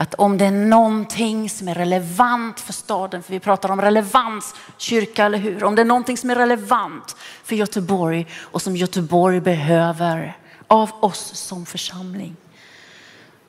att 0.00 0.14
om 0.14 0.38
det 0.38 0.46
är 0.46 0.50
någonting 0.50 1.50
som 1.50 1.68
är 1.68 1.74
relevant 1.74 2.60
för 2.60 2.72
staden, 2.72 3.22
för 3.22 3.32
vi 3.32 3.40
pratar 3.40 3.70
om 3.70 3.80
relevans, 3.80 4.54
kyrka 4.76 5.24
eller 5.24 5.38
hur? 5.38 5.64
Om 5.64 5.74
det 5.74 5.82
är 5.82 5.86
någonting 5.86 6.16
som 6.16 6.30
är 6.30 6.34
relevant 6.34 7.16
för 7.44 7.56
Göteborg 7.56 8.26
och 8.40 8.62
som 8.62 8.76
Göteborg 8.76 9.40
behöver 9.40 10.36
av 10.66 10.90
oss 11.00 11.34
som 11.34 11.66
församling. 11.66 12.36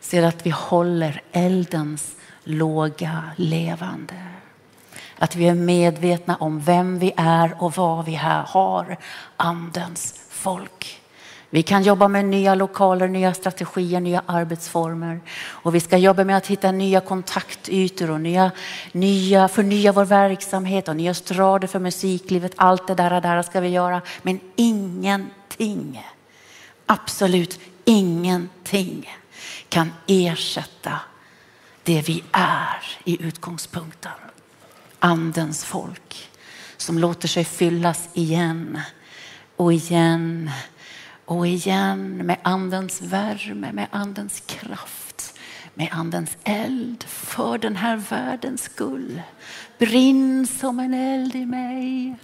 Så 0.01 0.15
är 0.15 0.21
det 0.21 0.27
att 0.27 0.45
vi 0.45 0.49
håller 0.49 1.21
eldens 1.31 2.15
låga 2.43 3.23
levande. 3.35 4.15
Att 5.17 5.35
vi 5.35 5.47
är 5.47 5.55
medvetna 5.55 6.35
om 6.35 6.59
vem 6.59 6.99
vi 6.99 7.13
är 7.17 7.63
och 7.63 7.73
vad 7.73 8.05
vi 8.05 8.13
här 8.13 8.43
har, 8.43 8.97
andens 9.37 10.15
folk. 10.29 10.98
Vi 11.49 11.63
kan 11.63 11.83
jobba 11.83 12.07
med 12.07 12.25
nya 12.25 12.55
lokaler, 12.55 13.07
nya 13.07 13.33
strategier, 13.33 13.99
nya 13.99 14.23
arbetsformer. 14.25 15.19
Och 15.47 15.75
vi 15.75 15.79
ska 15.79 15.97
jobba 15.97 16.23
med 16.23 16.37
att 16.37 16.47
hitta 16.47 16.71
nya 16.71 17.01
kontaktytor 17.01 18.11
och 18.11 18.21
nya, 18.21 18.51
nya, 18.91 19.47
förnya 19.47 19.91
vår 19.91 20.05
verksamhet 20.05 20.87
och 20.87 20.95
nya 20.95 21.13
strader 21.13 21.67
för 21.67 21.79
musiklivet. 21.79 22.51
Allt 22.55 22.87
det 22.87 22.95
där, 22.95 23.21
där 23.21 23.41
ska 23.41 23.59
vi 23.59 23.69
göra. 23.69 24.01
Men 24.21 24.39
ingenting, 24.55 26.05
absolut 26.85 27.59
ingenting 27.85 29.09
kan 29.69 29.91
ersätta 30.07 30.99
det 31.83 32.01
vi 32.01 32.23
är 32.31 32.83
i 33.03 33.23
utgångspunkten. 33.23 34.11
Andens 34.99 35.65
folk 35.65 36.29
som 36.77 36.99
låter 36.99 37.27
sig 37.27 37.45
fyllas 37.45 38.09
igen 38.13 38.79
och 39.55 39.73
igen 39.73 40.51
och 41.29 41.47
igen 41.47 42.17
med 42.17 42.37
andens 42.41 43.01
värme, 43.01 43.71
med 43.71 43.87
andens 43.91 44.43
kraft, 44.45 45.39
med 45.73 45.89
andens 45.91 46.37
eld 46.43 47.03
för 47.03 47.57
den 47.57 47.75
här 47.75 47.95
världens 47.95 48.63
skull. 48.63 49.21
Brinn 49.77 50.47
som 50.47 50.79
en 50.79 50.93
eld 50.93 51.35
i 51.35 51.45
mig. 51.45 52.15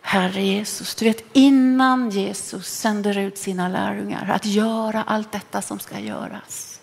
Herre 0.00 0.42
Jesus, 0.42 0.94
du 0.94 1.04
vet 1.04 1.24
innan 1.32 2.10
Jesus 2.10 2.66
sänder 2.66 3.18
ut 3.18 3.38
sina 3.38 3.68
lärjungar 3.68 4.30
att 4.30 4.46
göra 4.46 5.02
allt 5.02 5.32
detta 5.32 5.62
som 5.62 5.78
ska 5.78 5.98
göras. 5.98 6.80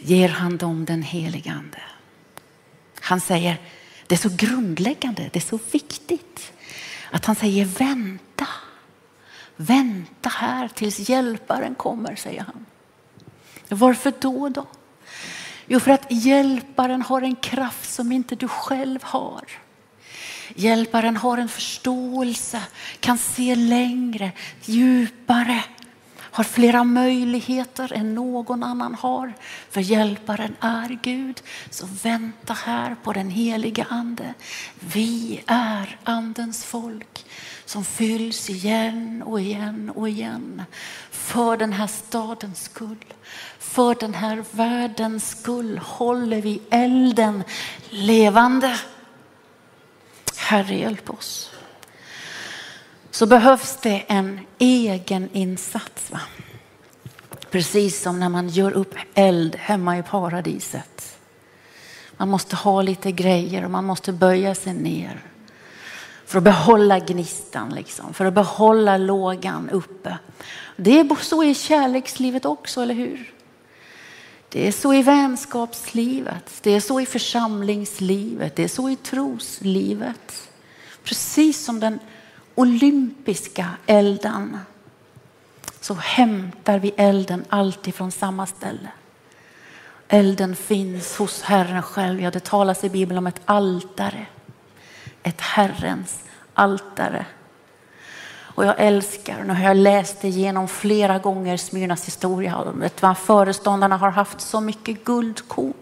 ger 0.00 0.28
han 0.28 0.56
dem 0.56 0.84
den 0.84 1.02
helige 1.02 1.52
ande. 1.52 1.82
Han 3.00 3.20
säger, 3.20 3.56
det 4.06 4.14
är 4.14 4.28
så 4.28 4.36
grundläggande, 4.36 5.30
det 5.32 5.38
är 5.38 5.48
så 5.48 5.58
viktigt 5.72 6.52
att 7.10 7.24
han 7.24 7.36
säger 7.36 7.64
vänta. 7.64 8.46
Vänta 9.56 10.28
här 10.28 10.68
tills 10.68 11.08
hjälparen 11.08 11.74
kommer, 11.74 12.16
säger 12.16 12.40
han. 12.40 12.66
Varför 13.68 14.12
då 14.20 14.48
då? 14.48 14.66
Jo, 15.66 15.80
för 15.80 15.90
att 15.90 16.06
hjälparen 16.08 17.02
har 17.02 17.22
en 17.22 17.36
kraft 17.36 17.92
som 17.92 18.12
inte 18.12 18.36
du 18.36 18.48
själv 18.48 19.02
har. 19.02 19.44
Hjälparen 20.54 21.16
har 21.16 21.38
en 21.38 21.48
förståelse, 21.48 22.62
kan 23.00 23.18
se 23.18 23.54
längre, 23.54 24.32
djupare, 24.64 25.64
har 26.38 26.44
flera 26.44 26.84
möjligheter 26.84 27.92
än 27.92 28.14
någon 28.14 28.62
annan 28.62 28.94
har. 28.94 29.34
För 29.70 29.80
hjälparen 29.80 30.56
är 30.60 30.98
Gud. 31.02 31.42
Så 31.70 31.86
vänta 32.02 32.52
här 32.52 32.96
på 33.02 33.12
den 33.12 33.30
heliga 33.30 33.86
ande. 33.88 34.34
Vi 34.80 35.42
är 35.46 35.98
andens 36.04 36.64
folk 36.64 37.26
som 37.64 37.84
fylls 37.84 38.50
igen 38.50 39.22
och 39.26 39.40
igen 39.40 39.92
och 39.94 40.08
igen. 40.08 40.62
För 41.10 41.56
den 41.56 41.72
här 41.72 41.86
stadens 41.86 42.62
skull, 42.62 43.04
för 43.58 43.94
den 43.94 44.14
här 44.14 44.44
världens 44.50 45.30
skull 45.30 45.78
håller 45.78 46.42
vi 46.42 46.60
elden 46.70 47.44
levande. 47.90 48.78
Herre 50.36 50.74
hjälp 50.74 51.10
oss. 51.10 51.57
Så 53.10 53.26
behövs 53.26 53.76
det 53.82 54.04
en 54.08 54.40
egen 54.58 55.28
insats. 55.32 56.10
Va? 56.10 56.20
Precis 57.50 58.02
som 58.02 58.20
när 58.20 58.28
man 58.28 58.48
gör 58.48 58.72
upp 58.72 58.94
eld 59.14 59.56
hemma 59.56 59.98
i 59.98 60.02
paradiset. 60.02 61.18
Man 62.16 62.28
måste 62.28 62.56
ha 62.56 62.82
lite 62.82 63.12
grejer 63.12 63.64
och 63.64 63.70
man 63.70 63.84
måste 63.84 64.12
böja 64.12 64.54
sig 64.54 64.74
ner. 64.74 65.22
För 66.26 66.38
att 66.38 66.44
behålla 66.44 66.98
gnistan, 66.98 67.74
liksom. 67.74 68.14
för 68.14 68.24
att 68.24 68.34
behålla 68.34 68.96
lågan 68.96 69.70
uppe. 69.70 70.18
Det 70.76 71.00
är 71.00 71.24
så 71.24 71.44
i 71.44 71.54
kärlekslivet 71.54 72.44
också, 72.44 72.82
eller 72.82 72.94
hur? 72.94 73.32
Det 74.48 74.68
är 74.68 74.72
så 74.72 74.94
i 74.94 75.02
vänskapslivet, 75.02 76.58
det 76.62 76.70
är 76.70 76.80
så 76.80 77.00
i 77.00 77.06
församlingslivet, 77.06 78.56
det 78.56 78.64
är 78.64 78.68
så 78.68 78.90
i 78.90 78.96
troslivet. 78.96 80.48
Precis 81.04 81.64
som 81.64 81.80
den 81.80 81.98
olympiska 82.58 83.66
elden 83.86 84.58
så 85.80 85.94
hämtar 85.94 86.78
vi 86.78 86.92
elden 86.96 87.44
alltid 87.48 87.94
från 87.94 88.12
samma 88.12 88.46
ställe. 88.46 88.88
Elden 90.08 90.56
finns 90.56 91.16
hos 91.16 91.42
Herren 91.42 91.82
själv. 91.82 92.20
Ja, 92.20 92.30
det 92.30 92.44
talas 92.44 92.84
i 92.84 92.90
Bibeln 92.90 93.18
om 93.18 93.26
ett 93.26 93.40
altare. 93.44 94.26
Ett 95.22 95.40
Herrens 95.40 96.24
altare. 96.54 97.26
Och 98.30 98.64
jag 98.64 98.74
älskar, 98.78 99.44
nu 99.44 99.52
har 99.52 99.62
jag 99.62 99.76
läst 99.76 100.24
igenom 100.24 100.68
flera 100.68 101.18
gånger 101.18 101.56
Smyrnas 101.56 102.06
historia. 102.06 102.64
Vet 102.74 103.02
vad 103.02 103.18
föreståndarna 103.18 103.96
har 103.96 104.10
haft 104.10 104.40
så 104.40 104.60
mycket 104.60 105.04
guldkorn. 105.04 105.74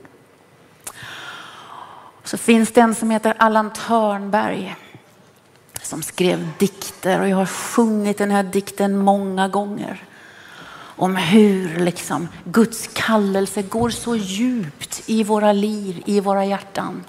Så 2.24 2.38
finns 2.38 2.72
det 2.72 2.80
en 2.80 2.94
som 2.94 3.10
heter 3.10 3.34
Allan 3.38 3.72
Törnberg 3.72 4.76
som 5.86 6.02
skrev 6.02 6.48
dikter 6.58 7.20
och 7.20 7.28
jag 7.28 7.36
har 7.36 7.46
sjungit 7.46 8.18
den 8.18 8.30
här 8.30 8.42
dikten 8.42 8.98
många 8.98 9.48
gånger. 9.48 10.04
Om 10.98 11.16
hur 11.16 11.78
liksom 11.78 12.28
Guds 12.44 12.90
kallelse 12.92 13.62
går 13.62 13.90
så 13.90 14.16
djupt 14.16 15.02
i 15.06 15.24
våra 15.24 15.52
liv, 15.52 16.02
i 16.06 16.20
våra 16.20 16.44
hjärtan. 16.44 17.04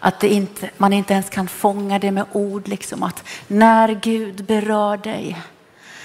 Att 0.00 0.20
det 0.20 0.28
inte, 0.28 0.70
man 0.76 0.92
inte 0.92 1.12
ens 1.12 1.30
kan 1.30 1.48
fånga 1.48 1.98
det 1.98 2.10
med 2.10 2.24
ord. 2.32 2.68
Liksom. 2.68 3.02
Att 3.02 3.24
när 3.48 3.88
Gud 3.88 4.44
berör 4.44 4.96
dig 4.96 5.42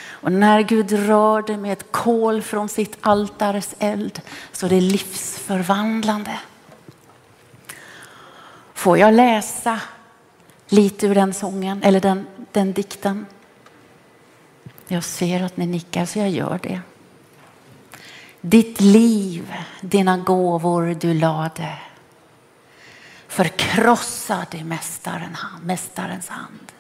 och 0.08 0.32
när 0.32 0.62
Gud 0.62 0.92
rör 0.92 1.42
dig 1.42 1.58
med 1.58 1.74
ett 1.74 1.92
kol 1.92 2.42
från 2.42 2.70
sitt 2.70 2.98
altares 3.02 3.76
eld 3.80 4.22
så 4.52 4.66
är 4.66 4.70
det 4.70 4.82
livsförvandlande. 4.82 6.40
Får 8.74 8.98
jag 8.98 9.14
läsa 9.14 9.80
lite 10.68 11.08
ur 11.08 11.16
den 11.16 11.34
sången 11.34 11.84
eller 11.84 12.00
den, 12.00 12.28
den 12.52 12.74
dikten? 12.74 13.26
Jag 14.88 15.04
ser 15.04 15.44
att 15.44 15.58
ni 15.58 15.66
nickar 15.66 16.06
så 16.06 16.20
jag 16.20 16.30
gör 16.30 16.60
det. 16.64 16.82
Ditt 18.42 18.82
liv, 18.82 19.54
dina 19.82 20.18
gåvor 20.18 20.98
du 21.00 21.14
lade 21.14 21.78
förkrossade 23.36 24.64
mästaren, 24.64 25.38
mästarens 25.62 26.30
hand. 26.30 26.72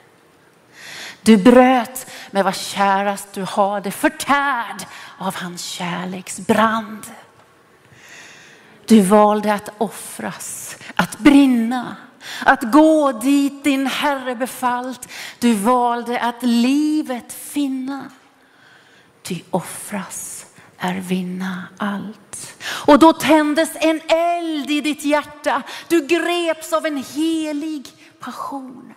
Du 1.21 1.37
bröt 1.37 2.11
med 2.31 2.43
vad 2.43 2.55
kärast 2.55 3.33
du 3.33 3.43
hade, 3.43 3.91
förtärd 3.91 4.85
av 5.17 5.35
hans 5.35 5.61
kärleksbrand. 5.61 7.03
Du 8.85 9.01
valde 9.01 9.53
att 9.53 9.69
offras, 9.77 10.77
att 10.95 11.19
brinna, 11.19 11.95
att 12.45 12.71
gå 12.71 13.11
dit 13.11 13.63
din 13.63 13.87
Herre 13.87 14.35
befallt. 14.35 15.09
Du 15.39 15.53
valde 15.53 16.19
att 16.19 16.43
livet 16.43 17.33
finna. 17.33 18.11
Ty 19.21 19.41
offras 19.51 20.45
är 20.77 20.93
vinna 20.93 21.63
allt. 21.77 22.63
Och 22.87 22.99
då 22.99 23.13
tändes 23.13 23.69
en 23.75 24.01
eld 24.07 24.71
i 24.71 24.81
ditt 24.81 25.05
hjärta. 25.05 25.63
Du 25.87 26.05
greps 26.07 26.73
av 26.73 26.85
en 26.85 27.03
helig 27.03 27.87
passion. 28.19 28.93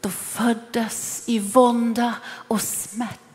Då 0.00 0.08
föddes 0.08 1.22
i 1.26 1.38
vånda 1.38 2.14
och 2.24 2.60
smärta 2.60 3.29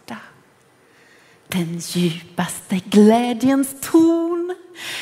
den 1.47 1.79
djupaste 1.79 2.79
glädjens 2.85 3.75
ton. 3.81 4.55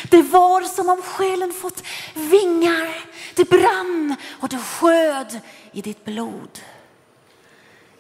Det 0.10 0.22
var 0.22 0.62
som 0.62 0.90
om 0.90 1.02
själen 1.02 1.54
fått 1.54 1.84
vingar. 2.14 3.06
Det 3.36 3.50
brann 3.50 4.16
och 4.30 4.50
det 4.50 4.58
sköd 4.60 5.40
i 5.72 5.82
ditt 5.82 6.06
blod. 6.06 6.60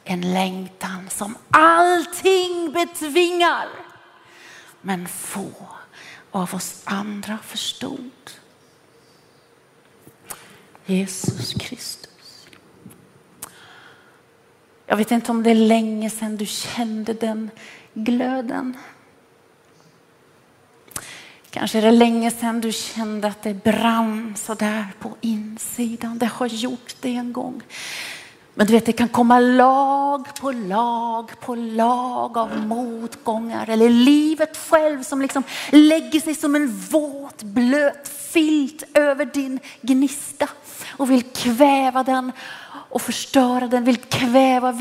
En 0.03 0.33
längtan 0.33 1.09
som 1.09 1.37
allting 1.49 2.71
betvingar. 2.71 3.67
Men 4.81 5.07
få 5.07 5.51
av 6.31 6.55
oss 6.55 6.81
andra 6.83 7.37
förstod. 7.37 8.11
Jesus 10.85 11.53
Kristus. 11.53 12.47
Jag 14.85 14.97
vet 14.97 15.11
inte 15.11 15.31
om 15.31 15.43
det 15.43 15.51
är 15.51 15.55
länge 15.55 16.09
sedan 16.09 16.37
du 16.37 16.45
kände 16.45 17.13
den 17.13 17.49
glöden. 17.93 18.77
Kanske 21.49 21.77
är 21.77 21.81
det 21.81 21.91
länge 21.91 22.31
sedan 22.31 22.61
du 22.61 22.71
kände 22.71 23.27
att 23.27 23.43
det 23.43 23.63
brann 23.63 24.35
så 24.37 24.53
där 24.53 24.87
på 24.99 25.15
insidan. 25.21 26.17
Det 26.17 26.25
har 26.25 26.47
gjort 26.47 26.95
det 27.01 27.15
en 27.15 27.33
gång. 27.33 27.61
Men 28.55 28.67
du 28.67 28.73
vet, 28.73 28.85
det 28.85 28.91
kan 28.91 29.09
komma 29.09 29.39
lag 29.39 30.27
på 30.41 30.51
lag 30.51 31.31
på 31.39 31.55
lag 31.55 32.37
av 32.37 32.65
motgångar 32.65 33.69
eller 33.69 33.89
livet 33.89 34.57
själv 34.57 35.03
som 35.03 35.21
liksom 35.21 35.43
lägger 35.71 36.19
sig 36.19 36.35
som 36.35 36.55
en 36.55 36.67
våt 36.67 37.43
blöt 37.43 38.07
filt 38.07 38.83
över 38.93 39.25
din 39.25 39.59
gnista 39.81 40.49
och 40.97 41.11
vill 41.11 41.23
kväva 41.23 42.03
den 42.03 42.31
och 42.65 43.01
förstöra 43.01 43.67
den, 43.67 43.83
vill 43.83 43.97
kväva 43.97 44.77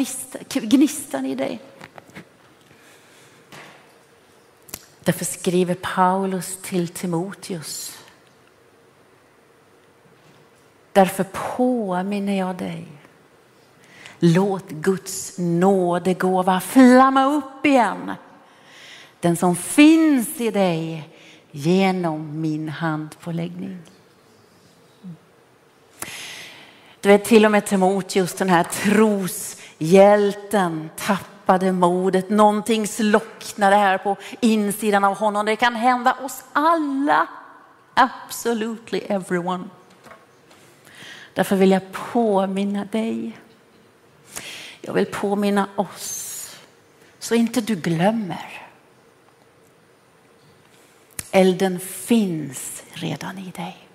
gnistan 0.49 1.27
i 1.27 1.35
dig. 1.35 1.61
Därför 5.05 5.25
skriver 5.25 5.75
Paulus 5.75 6.59
till 6.63 6.89
Timoteus. 6.89 7.99
Därför 10.93 11.25
påminner 11.57 12.39
jag 12.39 12.57
dig. 12.57 12.87
Låt 14.19 14.71
Guds 14.71 15.35
nådegåva 15.39 16.61
flamma 16.61 17.25
upp 17.25 17.67
igen. 17.67 18.13
Den 19.21 19.37
som 19.37 19.57
finns 19.57 20.41
i 20.41 20.51
dig 20.51 21.09
genom 21.51 22.41
min 22.41 22.69
handpåläggning. 22.69 23.79
Du 27.01 27.09
vet 27.09 27.25
till 27.25 27.45
och 27.45 27.51
med 27.51 27.67
Timoteus, 27.67 28.35
den 28.35 28.49
här 28.49 28.65
troshjälten, 28.65 30.91
tappade 31.53 31.73
modet. 31.73 32.31
Någonting 32.31 32.87
slocknade 32.87 33.77
här 33.77 33.99
på 33.99 34.17
insidan 34.41 35.05
av 35.05 35.17
honom. 35.17 35.47
Det 35.47 35.57
kan 35.57 35.75
hända 35.75 36.17
oss 36.23 36.45
alla. 36.53 37.29
Absolutely 37.95 38.99
everyone. 38.99 39.65
Därför 41.35 41.57
vill 41.57 41.71
jag 41.71 41.93
påminna 41.93 42.85
dig. 42.85 43.39
Jag 44.81 44.95
vill 44.95 45.07
påminna 45.07 45.69
oss 45.77 46.57
så 47.19 47.35
inte 47.35 47.61
du 47.61 47.75
glömmer. 47.75 48.63
Elden 51.31 51.81
finns 51.81 52.83
redan 52.93 53.39
i 53.39 53.51
dig. 53.51 53.89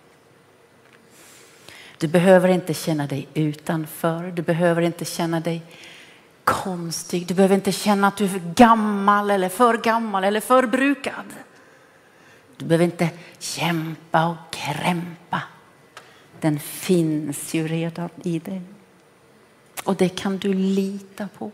Du 1.98 2.08
behöver 2.08 2.50
inte 2.50 2.74
känna 2.74 3.08
dig 3.08 3.28
utanför. 3.34 4.32
Du 4.32 4.41
behöver 4.41 4.82
inte 4.82 5.06
känna 5.06 5.39
dig 5.39 5.62
konstig. 6.47 7.27
Du 7.27 7.33
behöver 7.33 7.55
inte 7.55 7.71
känna 7.71 8.07
att 8.07 8.17
du 8.17 8.25
är 8.25 8.29
för 8.29 8.53
gammal 8.55 9.31
eller 9.31 9.49
för 9.49 9.77
gammal 9.77 10.23
eller 10.23 10.39
förbrukad. 10.39 11.25
Du 12.57 12.65
behöver 12.65 12.86
inte 12.86 13.10
kämpa 13.39 14.27
och 14.27 14.53
krämpa. 14.53 15.41
Den 16.39 16.60
finns 16.60 17.53
ju 17.53 17.67
redan 17.67 18.10
i 18.23 18.39
dig. 18.39 18.62
Och 19.83 19.95
det 19.95 20.10
kan 20.10 20.38
du 20.38 20.53
lita 20.53 21.27
på. 21.38 21.51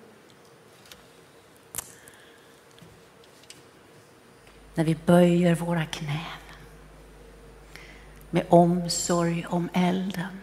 När 4.75 4.83
vi 4.83 4.95
böjer 5.05 5.55
våra 5.55 5.85
knän 5.85 6.43
med 8.29 8.45
omsorg 8.49 9.45
om 9.49 9.69
elden 9.73 10.39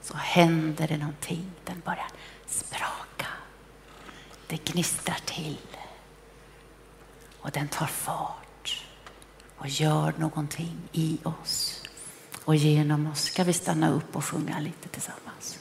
så 0.00 0.16
händer 0.16 0.88
det 0.88 0.96
någonting. 0.96 1.50
Den 1.64 1.82
börjar 1.84 2.08
spraka. 2.46 3.13
Det 4.46 4.64
gnistrar 4.64 5.18
till 5.24 5.58
och 7.40 7.50
den 7.50 7.68
tar 7.68 7.86
fart 7.86 8.84
och 9.56 9.68
gör 9.68 10.14
någonting 10.18 10.76
i 10.92 11.18
oss 11.22 11.82
och 12.44 12.56
genom 12.56 13.06
oss. 13.06 13.22
Ska 13.22 13.44
vi 13.44 13.52
stanna 13.52 13.90
upp 13.90 14.16
och 14.16 14.24
sjunga 14.24 14.60
lite 14.60 14.88
tillsammans? 14.88 15.58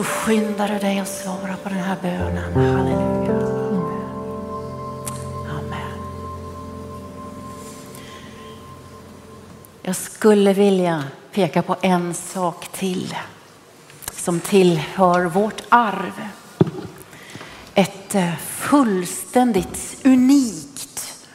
Så 0.00 0.04
skyndar 0.04 0.68
du 0.68 0.78
dig 0.78 0.98
att 0.98 1.08
svara 1.08 1.56
på 1.62 1.68
den 1.68 1.78
här 1.78 1.96
bönen. 2.02 2.54
Halleluja. 2.54 3.46
Amen. 5.50 5.98
Jag 9.82 9.96
skulle 9.96 10.52
vilja 10.52 11.04
peka 11.32 11.62
på 11.62 11.76
en 11.80 12.14
sak 12.14 12.68
till 12.72 13.14
som 14.12 14.40
tillhör 14.40 15.24
vårt 15.24 15.62
arv. 15.68 16.28
Ett 17.74 18.14
eh, 18.14 18.34
fullständigt 18.36 19.96
unikt 20.04 21.26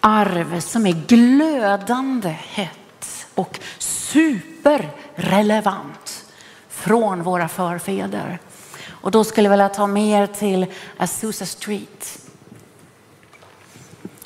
arv 0.00 0.60
som 0.60 0.86
är 0.86 1.06
glödande 1.06 2.28
hett 2.28 3.26
och 3.34 3.60
superrelevant 3.78 6.03
från 6.84 7.22
våra 7.22 7.48
förfäder. 7.48 8.38
Och 8.88 9.10
då 9.10 9.24
skulle 9.24 9.46
jag 9.46 9.50
vilja 9.50 9.68
ta 9.68 9.86
med 9.86 10.22
er 10.22 10.26
till 10.26 10.66
Azusa 10.96 11.46
Street. 11.46 12.18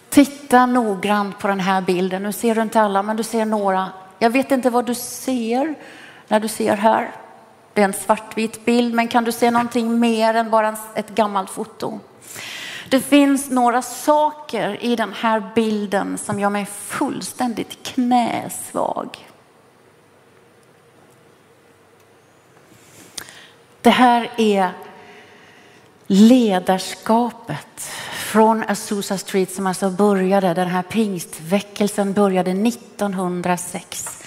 Titta 0.08 0.66
noggrant 0.66 1.38
på 1.38 1.48
den 1.48 1.60
här 1.60 1.80
bilden. 1.80 2.22
Nu 2.22 2.32
ser 2.32 2.54
du 2.54 2.62
inte 2.62 2.80
alla, 2.80 3.02
men 3.02 3.16
du 3.16 3.22
ser 3.22 3.44
några. 3.44 3.88
Jag 4.18 4.30
vet 4.30 4.50
inte 4.50 4.70
vad 4.70 4.86
du 4.86 4.94
ser 4.94 5.74
när 6.28 6.40
du 6.40 6.48
ser 6.48 6.76
här. 6.76 7.10
Det 7.72 7.80
är 7.80 7.84
en 7.84 7.92
svartvit 7.92 8.64
bild, 8.64 8.94
men 8.94 9.08
kan 9.08 9.24
du 9.24 9.32
se 9.32 9.50
någonting 9.50 10.00
mer 10.00 10.34
än 10.34 10.50
bara 10.50 10.76
ett 10.94 11.10
gammalt 11.10 11.50
foto? 11.50 12.00
Det 12.90 13.00
finns 13.00 13.50
några 13.50 13.82
saker 13.82 14.84
i 14.84 14.96
den 14.96 15.12
här 15.12 15.50
bilden 15.54 16.18
som 16.18 16.40
gör 16.40 16.50
mig 16.50 16.66
fullständigt 16.66 17.82
knäsvag. 17.82 19.27
Det 23.82 23.90
här 23.90 24.30
är 24.36 24.72
ledarskapet 26.06 27.90
från 28.12 28.64
Azusa 28.68 29.18
Street 29.18 29.52
som 29.52 29.66
alltså 29.66 29.90
började, 29.90 30.54
den 30.54 30.68
här 30.68 30.82
pingstväckelsen 30.82 32.12
började 32.12 32.50
1906. 32.50 34.24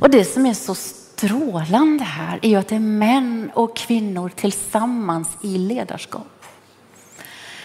Och 0.00 0.10
det 0.10 0.24
som 0.24 0.46
är 0.46 0.54
så 0.54 0.74
strålande 0.74 2.04
här 2.04 2.38
är 2.42 2.48
ju 2.48 2.56
att 2.56 2.68
det 2.68 2.74
är 2.74 2.80
män 2.80 3.50
och 3.54 3.76
kvinnor 3.76 4.28
tillsammans 4.28 5.28
i 5.42 5.58
ledarskap. 5.58 6.44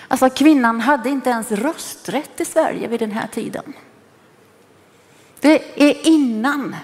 Alltså 0.08 0.30
kvinnan 0.30 0.82
hade 0.82 1.10
inte 1.10 1.30
ens 1.30 1.52
rösträtt 1.52 2.42
i 2.42 2.46
Sverige 2.46 2.88
vid 2.88 3.00
den 3.00 3.12
här 3.12 3.28
tiden. 3.28 3.74
Det 5.40 5.84
är 5.90 6.08
innan 6.08 6.76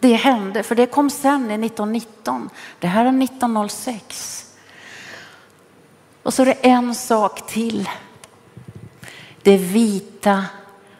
det 0.00 0.14
hände, 0.14 0.62
för 0.62 0.74
det 0.74 0.86
kom 0.86 1.10
sen 1.10 1.50
i 1.50 1.66
1919. 1.66 2.50
Det 2.78 2.86
här 2.86 3.04
är 3.04 3.22
1906. 3.22 4.46
Och 6.22 6.34
så 6.34 6.42
är 6.42 6.46
det 6.46 6.52
en 6.52 6.94
sak 6.94 7.46
till. 7.46 7.88
Det 9.42 9.56
vita 9.56 10.44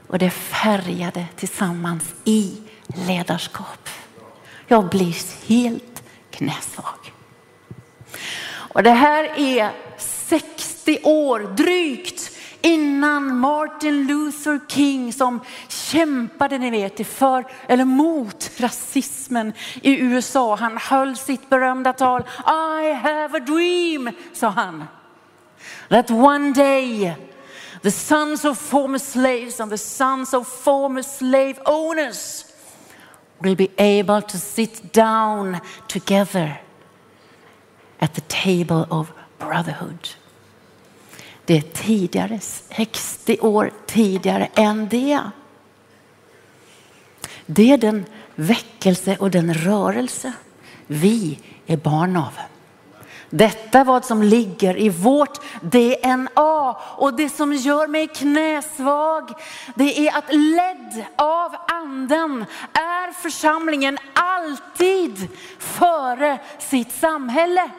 och 0.06 0.18
det 0.18 0.30
färgade 0.30 1.26
tillsammans 1.36 2.04
i 2.24 2.62
ledarskap. 3.06 3.88
Jag 4.66 4.88
blir 4.88 5.46
helt 5.48 6.02
knäsvag. 6.30 7.12
Och 8.46 8.82
det 8.82 8.90
här 8.90 9.24
är 9.38 9.72
60 9.98 10.98
år 11.04 11.40
drygt 11.40 12.29
innan 12.62 13.38
Martin 13.38 14.06
Luther 14.06 14.60
King 14.68 15.12
som 15.12 15.40
kämpade 15.68 16.58
ni 16.58 16.70
vet, 16.70 17.06
för, 17.06 17.44
eller 17.66 17.84
mot 17.84 18.50
rasismen 18.56 19.52
i 19.82 19.98
USA. 20.00 20.54
Han 20.54 20.76
höll 20.76 21.16
sitt 21.16 21.50
berömda 21.50 21.92
tal. 21.92 22.22
I 22.46 22.92
have 22.92 23.36
a 23.36 23.40
dream, 23.40 24.10
sa 24.32 24.48
han. 24.48 24.84
That 25.88 26.10
one 26.10 26.52
day 26.52 27.14
the 27.82 27.90
sons 27.90 28.44
of 28.44 28.58
former 28.58 28.98
slaves 28.98 29.60
and 29.60 29.70
the 29.70 29.78
sons 29.78 30.34
of 30.34 30.48
former 30.48 31.02
slave 31.02 31.58
owners 31.64 32.44
will 33.40 33.56
be 33.56 33.68
able 33.78 34.22
to 34.22 34.38
sit 34.38 34.92
down 34.92 35.60
together 35.88 36.60
at 38.00 38.14
the 38.14 38.20
table 38.28 38.86
of 38.90 39.12
brotherhood. 39.38 40.10
Det 41.50 41.56
är 41.56 41.60
tidigare, 41.60 42.40
60 42.40 43.38
år 43.40 43.72
tidigare 43.86 44.48
än 44.54 44.88
det. 44.88 45.20
Det 47.46 47.72
är 47.72 47.78
den 47.78 48.04
väckelse 48.34 49.16
och 49.20 49.30
den 49.30 49.54
rörelse 49.54 50.32
vi 50.86 51.38
är 51.66 51.76
barn 51.76 52.16
av. 52.16 52.32
Detta 53.30 53.78
är 53.78 53.84
vad 53.84 54.04
som 54.04 54.22
ligger 54.22 54.76
i 54.76 54.88
vårt 54.88 55.38
DNA 55.60 56.76
och 56.96 57.14
det 57.14 57.28
som 57.28 57.52
gör 57.52 57.86
mig 57.86 58.06
knäsvag 58.06 59.30
det 59.74 60.08
är 60.08 60.18
att 60.18 60.34
ledd 60.34 61.04
av 61.16 61.54
anden 61.68 62.44
är 62.72 63.12
församlingen 63.12 63.98
alltid 64.14 65.28
före 65.58 66.38
sitt 66.58 66.92
samhälle. 66.92 67.70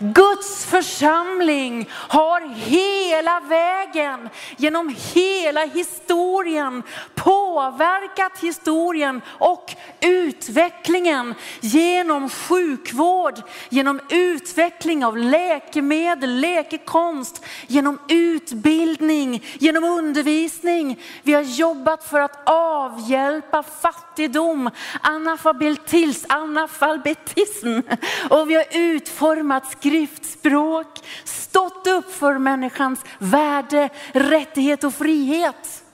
Guds 0.00 0.64
församling 0.64 1.88
har 1.90 2.54
hela 2.54 3.40
vägen 3.40 4.28
genom 4.56 4.94
hela 5.14 5.64
historien 5.64 6.82
påverkat 7.14 8.38
historien 8.38 9.20
och 9.28 9.74
utvecklingen 10.00 11.34
genom 11.60 12.30
sjukvård, 12.30 13.34
genom 13.68 14.00
utveckling 14.08 15.04
av 15.04 15.18
läkemedel, 15.18 16.40
läkekonst, 16.40 17.44
genom 17.66 17.98
utbildning, 18.08 19.44
genom 19.58 19.84
undervisning. 19.84 21.00
Vi 21.22 21.32
har 21.32 21.42
jobbat 21.42 22.04
för 22.04 22.20
att 22.20 22.48
avhjälpa 22.48 23.62
fattigdom, 23.62 24.70
analfabetism 25.02 27.78
och 28.30 28.50
vi 28.50 28.54
har 28.54 28.64
utformat 28.72 29.73
skriftspråk, 29.78 30.98
stått 31.24 31.86
upp 31.86 32.12
för 32.12 32.38
människans 32.38 33.04
värde, 33.18 33.88
rättighet 34.12 34.84
och 34.84 34.94
frihet. 34.94 35.84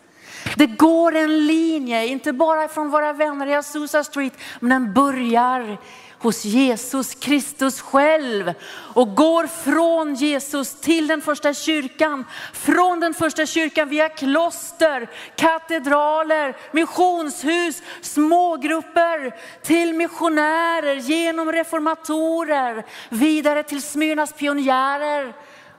Det 0.57 0.66
går 0.66 1.16
en 1.16 1.47
linje, 1.47 2.07
inte 2.07 2.33
bara 2.33 2.69
från 2.69 2.90
våra 2.90 3.12
vänner 3.12 3.47
i 3.47 3.55
Azusa 3.55 4.05
Street, 4.05 4.33
men 4.61 4.71
den 4.71 4.95
börjar 4.95 5.79
hos 6.20 6.44
Jesus 6.44 7.14
Kristus 7.14 7.80
själv 7.80 8.52
och 8.94 9.14
går 9.14 9.46
från 9.46 10.14
Jesus 10.14 10.80
till 10.80 11.06
den 11.06 11.20
första 11.20 11.54
kyrkan. 11.54 12.24
Från 12.52 13.00
den 13.00 13.14
första 13.14 13.46
kyrkan 13.46 13.88
via 13.88 14.09
kloster, 14.09 15.11
katedraler, 15.37 16.56
missionshus, 16.72 17.83
smågrupper 18.00 19.37
till 19.62 19.94
missionärer, 19.94 20.94
genom 20.94 21.52
reformatorer, 21.52 22.87
vidare 23.09 23.62
till 23.62 23.83
Smyrnas 23.83 24.33
pionjärer 24.33 25.35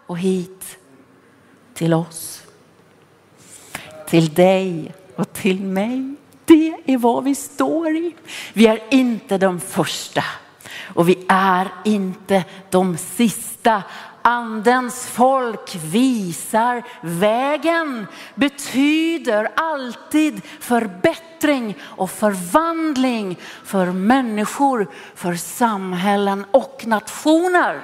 och 0.07 0.19
hit 0.19 0.77
till 1.73 1.93
oss. 1.93 2.43
Till 4.07 4.33
dig 4.33 4.93
och 5.15 5.33
till 5.33 5.61
mig. 5.61 6.15
Det 6.51 6.75
är 6.85 6.97
vad 6.97 7.23
vi 7.23 7.35
står 7.35 7.95
i. 7.95 8.15
Vi 8.53 8.67
är 8.67 8.79
inte 8.89 9.37
de 9.37 9.59
första 9.59 10.23
och 10.93 11.09
vi 11.09 11.25
är 11.29 11.67
inte 11.85 12.43
de 12.69 12.97
sista. 12.97 13.83
Andens 14.21 15.07
folk 15.07 15.75
visar 15.75 16.83
vägen, 17.01 18.07
betyder 18.35 19.51
alltid 19.55 20.41
förbättring 20.59 21.77
och 21.81 22.11
förvandling 22.11 23.39
för 23.63 23.85
människor, 23.85 24.87
för 25.15 25.35
samhällen 25.35 26.45
och 26.51 26.83
nationer. 26.85 27.81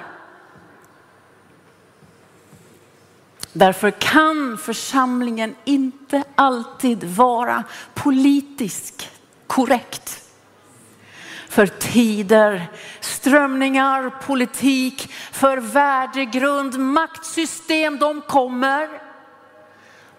Därför 3.58 3.90
kan 3.90 4.58
församlingen 4.58 5.54
inte 5.64 6.22
alltid 6.34 7.04
vara 7.04 7.64
politiskt 7.94 9.08
korrekt. 9.46 10.24
För 11.48 11.66
tider, 11.66 12.70
strömningar, 13.00 14.10
politik, 14.26 15.12
för 15.32 15.56
värdegrund, 15.56 16.78
maktsystem, 16.78 17.98
de 17.98 18.20
kommer. 18.20 18.88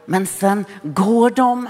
Men 0.06 0.28
sen 0.28 0.65
går 0.84 1.30
de. 1.30 1.69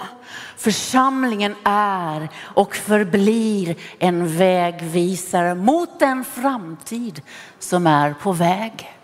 Församlingen 0.58 1.56
är 1.64 2.30
och 2.38 2.76
förblir 2.76 3.76
en 4.00 4.38
vägvisare 4.38 5.56
mot 5.56 6.00
den 6.00 6.24
framtid 6.24 7.22
som 7.60 7.88
är 7.88 8.14
på 8.14 8.32
väg. 8.32 8.96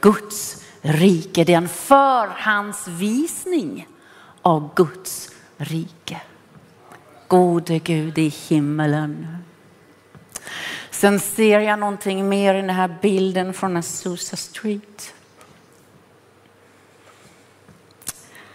Guds 0.00 0.67
rike. 0.80 1.44
Det 1.44 1.52
är 1.52 1.56
en 1.56 1.68
förhandsvisning 1.68 3.88
av 4.42 4.74
Guds 4.74 5.30
rike. 5.56 6.20
Gode 7.28 7.78
Gud 7.78 8.18
i 8.18 8.28
himmelen. 8.28 9.38
Sen 10.90 11.20
ser 11.20 11.60
jag 11.60 11.78
någonting 11.78 12.28
mer 12.28 12.54
i 12.54 12.60
den 12.60 12.70
här 12.70 12.98
bilden 13.02 13.54
från 13.54 13.76
Azusa 13.76 14.36
Street. 14.36 15.14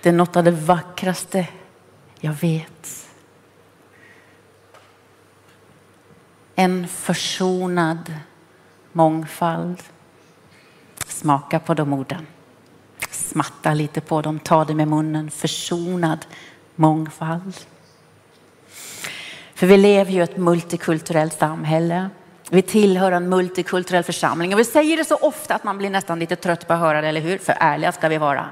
Det 0.01 0.09
är 0.09 0.13
något 0.13 0.36
av 0.36 0.43
det 0.43 0.51
vackraste 0.51 1.47
jag 2.19 2.33
vet. 2.33 3.09
En 6.55 6.88
försonad 6.88 8.13
mångfald. 8.91 9.83
Smaka 11.07 11.59
på 11.59 11.73
de 11.73 11.93
orden. 11.93 12.27
smatta 13.11 13.73
lite 13.73 14.01
på 14.01 14.21
dem, 14.21 14.39
ta 14.39 14.65
det 14.65 14.75
med 14.75 14.87
munnen, 14.87 15.31
försonad 15.31 16.25
mångfald. 16.75 17.53
För 19.55 19.67
vi 19.67 19.77
lever 19.77 20.11
ju 20.11 20.19
i 20.19 20.23
ett 20.23 20.37
multikulturellt 20.37 21.33
samhälle. 21.33 22.09
Vi 22.49 22.61
tillhör 22.61 23.11
en 23.11 23.29
multikulturell 23.29 24.03
församling 24.03 24.53
och 24.53 24.59
vi 24.59 24.65
säger 24.65 24.97
det 24.97 25.05
så 25.05 25.15
ofta 25.15 25.55
att 25.55 25.63
man 25.63 25.77
blir 25.77 25.89
nästan 25.89 26.19
lite 26.19 26.35
trött 26.35 26.67
på 26.67 26.73
att 26.73 26.79
höra 26.79 27.01
det, 27.01 27.07
eller 27.07 27.21
hur? 27.21 27.37
För 27.37 27.55
ärliga 27.59 27.91
ska 27.91 28.07
vi 28.07 28.17
vara. 28.17 28.49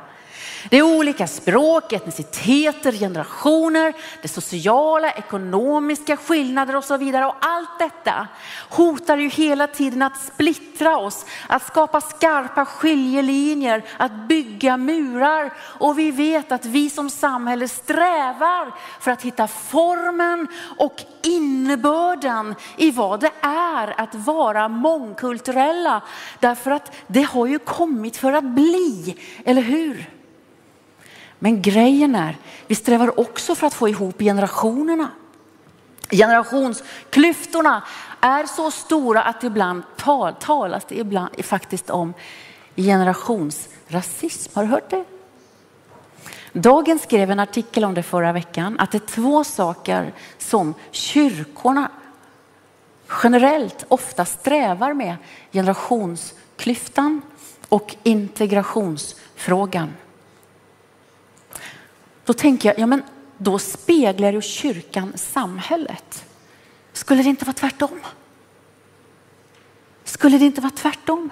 Det 0.70 0.78
är 0.78 0.98
olika 0.98 1.28
språk, 1.28 1.94
etniciteter, 1.94 2.92
generationer, 2.92 3.94
det 4.22 4.28
sociala, 4.28 5.12
ekonomiska 5.12 6.18
skillnader 6.18 6.76
och 6.76 6.84
så 6.84 6.98
vidare. 6.98 7.26
Och 7.26 7.36
allt 7.40 7.80
detta 7.80 8.28
hotar 8.70 9.18
ju 9.18 9.30
hela 9.30 9.68
tiden 9.68 10.02
att 10.02 10.22
splittra 10.22 10.98
oss, 10.98 11.26
att 11.48 11.68
skapa 11.68 12.02
skarpa 12.02 12.66
skiljelinjer, 12.66 13.84
att 13.98 14.12
bygga 14.12 14.78
murar. 14.78 15.54
Och 15.60 16.00
vi 16.00 16.12
vet 16.12 16.52
att 16.52 16.66
vi 16.66 16.90
som 16.90 17.10
samhälle 17.10 17.68
strävar 17.68 18.72
för 19.00 19.12
att 19.12 19.22
hitta 19.22 19.48
formen 19.48 20.48
och 20.78 21.04
innebörden 21.24 22.56
i 22.78 22.92
vad 22.92 23.20
det 23.20 23.32
är 23.42 24.02
att 24.02 24.16
vara 24.16 24.68
mångkulturella. 24.68 26.02
Därför 26.40 26.72
att 26.72 26.96
det 27.08 27.22
har 27.22 27.46
ju 27.46 27.60
kommit 27.60 28.18
för 28.18 28.34
att 28.34 28.44
bli, 28.44 29.18
eller 29.46 29.62
hur? 29.62 30.21
Men 31.44 31.62
grejen 31.62 32.16
är, 32.16 32.38
vi 32.68 32.76
strävar 32.76 33.20
också 33.20 33.56
för 33.56 33.68
att 33.68 33.74
få 33.74 33.90
ihop 33.90 34.20
generationerna. 34.20 35.12
Generationsklyftorna 36.10 37.84
är 38.22 38.46
så 38.46 38.72
stora 38.72 39.24
att 39.24 39.44
ibland 39.44 39.84
tal, 39.98 40.34
talas 40.34 40.86
det 40.86 40.96
ibland 40.96 41.46
faktiskt 41.46 41.90
om 41.90 42.14
generationsrasism. 42.76 44.52
Har 44.54 44.64
du 44.64 44.70
hört 44.70 44.90
det? 44.90 45.04
Dagen 46.54 47.00
skrev 47.00 47.32
en 47.32 47.40
artikel 47.40 47.86
om 47.86 47.94
det 47.94 48.04
förra 48.04 48.32
veckan, 48.32 48.80
att 48.80 48.92
det 48.92 48.98
är 48.98 49.08
två 49.08 49.44
saker 49.44 50.14
som 50.38 50.74
kyrkorna 50.92 51.92
generellt 53.24 53.86
ofta 53.88 54.26
strävar 54.26 54.94
med. 54.94 55.16
Generationsklyftan 55.52 57.22
och 57.70 57.96
integrationsfrågan. 58.04 59.94
Då 62.32 62.36
tänker 62.36 62.70
jag, 62.70 62.80
ja 62.80 62.86
men 62.86 63.04
då 63.38 63.60
speglar 63.60 64.34
ju 64.34 64.42
kyrkan 64.42 65.14
samhället. 65.16 66.26
Skulle 66.94 67.24
det 67.24 67.30
inte 67.30 67.46
vara 67.46 67.54
tvärtom? 67.54 68.00
Skulle 70.04 70.38
det 70.38 70.46
inte 70.46 70.62
vara 70.62 70.72
tvärtom? 70.72 71.30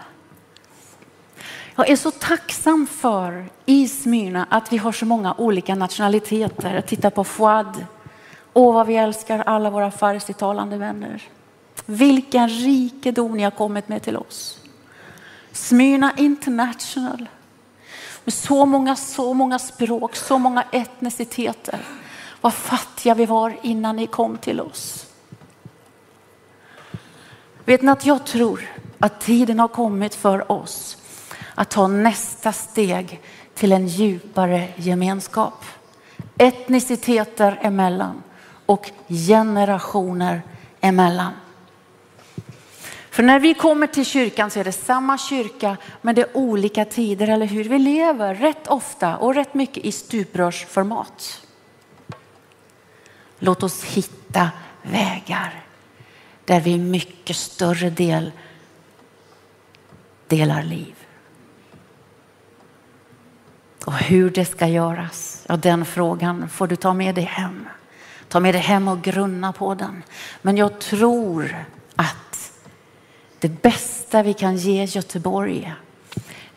Jag 1.75 1.89
är 1.89 1.95
så 1.95 2.11
tacksam 2.11 2.87
för 2.87 3.49
i 3.65 3.87
Smyrna 3.87 4.47
att 4.49 4.73
vi 4.73 4.77
har 4.77 4.91
så 4.91 5.05
många 5.05 5.33
olika 5.37 5.75
nationaliteter. 5.75 6.81
Titta 6.81 7.11
på 7.11 7.23
Fouad. 7.23 7.85
Åh, 8.53 8.73
vad 8.73 8.87
vi 8.87 8.95
älskar 8.95 9.39
alla 9.39 9.69
våra 9.69 9.91
farsitalande 9.91 10.77
vänner. 10.77 11.23
Vilken 11.85 12.49
rikedom 12.49 13.37
ni 13.37 13.43
har 13.43 13.51
kommit 13.51 13.89
med 13.89 14.01
till 14.01 14.17
oss. 14.17 14.59
Smyrna 15.51 16.13
International 16.17 17.27
med 18.23 18.33
så 18.33 18.65
många, 18.65 18.95
så 18.95 19.33
många 19.33 19.59
språk, 19.59 20.15
så 20.15 20.37
många 20.37 20.63
etniciteter. 20.71 21.79
Vad 22.41 22.53
fattiga 22.53 23.13
vi 23.13 23.25
var 23.25 23.57
innan 23.61 23.95
ni 23.95 24.07
kom 24.07 24.37
till 24.37 24.61
oss. 24.61 25.05
Vet 27.65 27.81
ni 27.81 27.91
att 27.91 28.05
jag 28.05 28.25
tror 28.25 28.69
att 28.99 29.21
tiden 29.21 29.59
har 29.59 29.67
kommit 29.67 30.15
för 30.15 30.51
oss 30.51 30.97
att 31.55 31.69
ta 31.69 31.87
nästa 31.87 32.51
steg 32.51 33.21
till 33.53 33.71
en 33.71 33.87
djupare 33.87 34.67
gemenskap. 34.75 35.65
Etniciteter 36.37 37.59
emellan 37.61 38.23
och 38.65 38.91
generationer 39.07 40.41
emellan. 40.81 41.31
För 43.09 43.23
när 43.23 43.39
vi 43.39 43.53
kommer 43.53 43.87
till 43.87 44.05
kyrkan 44.05 44.51
så 44.51 44.59
är 44.59 44.63
det 44.63 44.71
samma 44.71 45.17
kyrka 45.17 45.77
men 46.01 46.15
det 46.15 46.21
är 46.21 46.37
olika 46.37 46.85
tider, 46.85 47.27
eller 47.27 47.45
hur? 47.45 47.63
Vi 47.63 47.79
lever 47.79 48.35
rätt 48.35 48.67
ofta 48.67 49.17
och 49.17 49.35
rätt 49.35 49.53
mycket 49.53 49.85
i 49.85 49.91
stuprörsformat. 49.91 51.41
Låt 53.39 53.63
oss 53.63 53.83
hitta 53.83 54.49
vägar 54.81 55.63
där 56.45 56.61
vi 56.61 56.77
mycket 56.77 57.35
större 57.35 57.89
del 57.89 58.31
delar 60.27 60.63
liv. 60.63 60.95
Och 63.85 63.93
hur 63.93 64.29
det 64.29 64.45
ska 64.45 64.67
göras, 64.67 65.45
ja 65.47 65.57
den 65.57 65.85
frågan 65.85 66.49
får 66.49 66.67
du 66.67 66.75
ta 66.75 66.93
med 66.93 67.15
dig 67.15 67.23
hem. 67.23 67.67
Ta 68.27 68.39
med 68.39 68.55
dig 68.55 68.61
hem 68.61 68.87
och 68.87 69.01
grunna 69.01 69.53
på 69.53 69.75
den. 69.75 70.03
Men 70.41 70.57
jag 70.57 70.79
tror 70.79 71.65
att 71.95 72.28
det 73.39 73.61
bästa 73.61 74.23
vi 74.23 74.33
kan 74.33 74.57
ge 74.57 74.85
Göteborg, 74.85 75.73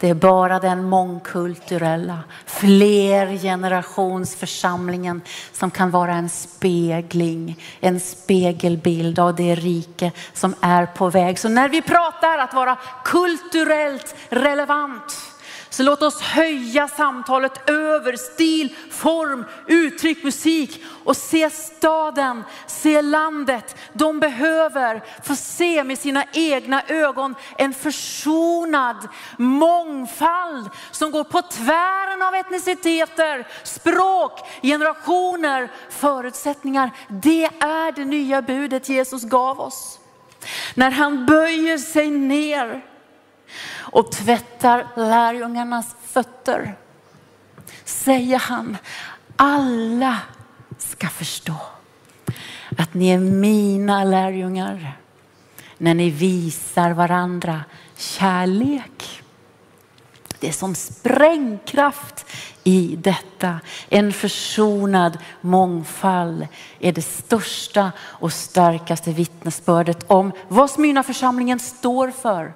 Det 0.00 0.08
är 0.08 0.14
bara 0.14 0.58
den 0.58 0.84
mångkulturella, 0.84 2.18
flergenerationsförsamlingen 2.46 5.22
som 5.52 5.70
kan 5.70 5.90
vara 5.90 6.12
en 6.12 6.28
spegling, 6.28 7.64
en 7.80 8.00
spegelbild 8.00 9.18
av 9.18 9.34
det 9.34 9.54
rike 9.54 10.12
som 10.32 10.54
är 10.60 10.86
på 10.86 11.10
väg. 11.10 11.38
Så 11.38 11.48
när 11.48 11.68
vi 11.68 11.82
pratar 11.82 12.38
att 12.38 12.54
vara 12.54 12.78
kulturellt 13.04 14.14
relevant 14.28 15.29
så 15.70 15.82
låt 15.82 16.02
oss 16.02 16.20
höja 16.20 16.88
samtalet 16.88 17.70
över 17.70 18.16
stil, 18.16 18.76
form, 18.90 19.44
uttryck, 19.66 20.24
musik 20.24 20.84
och 21.04 21.16
se 21.16 21.50
staden, 21.50 22.44
se 22.66 23.02
landet. 23.02 23.76
De 23.92 24.20
behöver 24.20 25.02
få 25.24 25.36
se 25.36 25.84
med 25.84 25.98
sina 25.98 26.24
egna 26.32 26.82
ögon 26.88 27.34
en 27.58 27.72
försonad 27.72 29.08
mångfald 29.36 30.70
som 30.90 31.10
går 31.10 31.24
på 31.24 31.42
tvären 31.42 32.22
av 32.22 32.34
etniciteter, 32.34 33.46
språk, 33.64 34.40
generationer, 34.62 35.70
förutsättningar. 35.90 36.90
Det 37.08 37.44
är 37.60 37.92
det 37.92 38.04
nya 38.04 38.42
budet 38.42 38.88
Jesus 38.88 39.22
gav 39.22 39.60
oss. 39.60 39.98
När 40.74 40.90
han 40.90 41.26
böjer 41.26 41.78
sig 41.78 42.10
ner 42.10 42.89
och 43.78 44.12
tvättar 44.12 44.86
lärjungarnas 44.96 45.96
fötter 46.06 46.76
säger 47.84 48.38
han, 48.38 48.76
alla 49.36 50.18
ska 50.78 51.08
förstå 51.08 51.54
att 52.78 52.94
ni 52.94 53.08
är 53.08 53.18
mina 53.18 54.04
lärjungar 54.04 54.96
när 55.78 55.94
ni 55.94 56.10
visar 56.10 56.90
varandra 56.90 57.64
kärlek. 57.96 59.22
Det 60.40 60.48
är 60.48 60.52
som 60.52 60.74
sprängkraft 60.74 62.26
i 62.64 62.96
detta. 62.98 63.60
En 63.88 64.12
försonad 64.12 65.18
mångfald 65.40 66.48
är 66.78 66.92
det 66.92 67.02
största 67.02 67.92
och 68.00 68.32
starkaste 68.32 69.12
vittnesbördet 69.12 70.04
om 70.06 70.32
vad 70.48 70.70
Smyrnaförsamlingen 70.70 71.58
står 71.58 72.10
för 72.10 72.52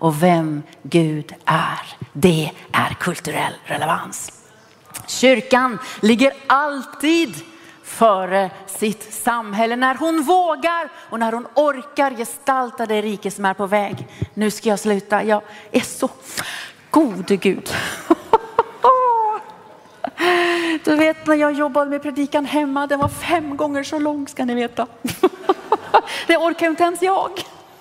och 0.00 0.22
vem 0.22 0.62
Gud 0.82 1.34
är. 1.44 1.96
Det 2.12 2.50
är 2.72 2.94
kulturell 2.94 3.52
relevans. 3.64 4.32
Kyrkan 5.06 5.78
ligger 6.00 6.32
alltid 6.46 7.34
före 7.82 8.50
sitt 8.66 9.12
samhälle 9.14 9.76
när 9.76 9.94
hon 9.94 10.22
vågar 10.22 10.90
och 11.10 11.18
när 11.18 11.32
hon 11.32 11.46
orkar 11.54 12.10
gestalta 12.10 12.86
det 12.86 13.02
rike 13.02 13.30
som 13.30 13.44
är 13.44 13.54
på 13.54 13.66
väg. 13.66 14.06
Nu 14.34 14.50
ska 14.50 14.68
jag 14.68 14.78
sluta. 14.78 15.24
Jag 15.24 15.42
är 15.70 15.80
så 15.80 16.10
gode 16.90 17.36
Gud. 17.36 17.70
Du 20.84 20.96
vet 20.96 21.26
när 21.26 21.34
jag 21.34 21.52
jobbade 21.52 21.90
med 21.90 22.02
predikan 22.02 22.44
hemma, 22.44 22.86
den 22.86 22.98
var 22.98 23.08
fem 23.08 23.56
gånger 23.56 23.82
så 23.82 23.98
lång 23.98 24.28
ska 24.28 24.44
ni 24.44 24.54
veta. 24.54 24.86
Det 26.26 26.36
orkar 26.36 26.66
inte 26.66 26.82
ens 26.82 27.02
jag. 27.02 27.30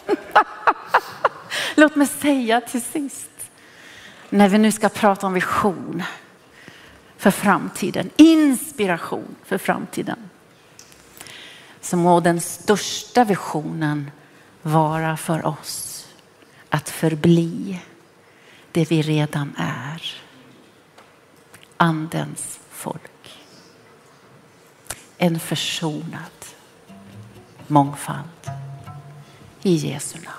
Låt 1.79 1.95
mig 1.95 2.07
säga 2.07 2.61
till 2.61 2.81
sist, 2.81 3.51
när 4.29 4.49
vi 4.49 4.57
nu 4.57 4.71
ska 4.71 4.89
prata 4.89 5.27
om 5.27 5.33
vision 5.33 6.03
för 7.17 7.31
framtiden, 7.31 8.09
inspiration 8.15 9.35
för 9.45 9.57
framtiden, 9.57 10.29
så 11.81 11.97
må 11.97 12.19
den 12.19 12.41
största 12.41 13.23
visionen 13.23 14.11
vara 14.61 15.17
för 15.17 15.45
oss 15.45 16.07
att 16.69 16.89
förbli 16.89 17.79
det 18.71 18.91
vi 18.91 19.01
redan 19.01 19.55
är. 19.57 20.15
Andens 21.77 22.59
folk. 22.69 23.39
En 25.17 25.39
försonad 25.39 26.45
mångfald. 27.67 28.49
I 29.63 29.75
Jesu 29.75 30.17
namn. 30.19 30.38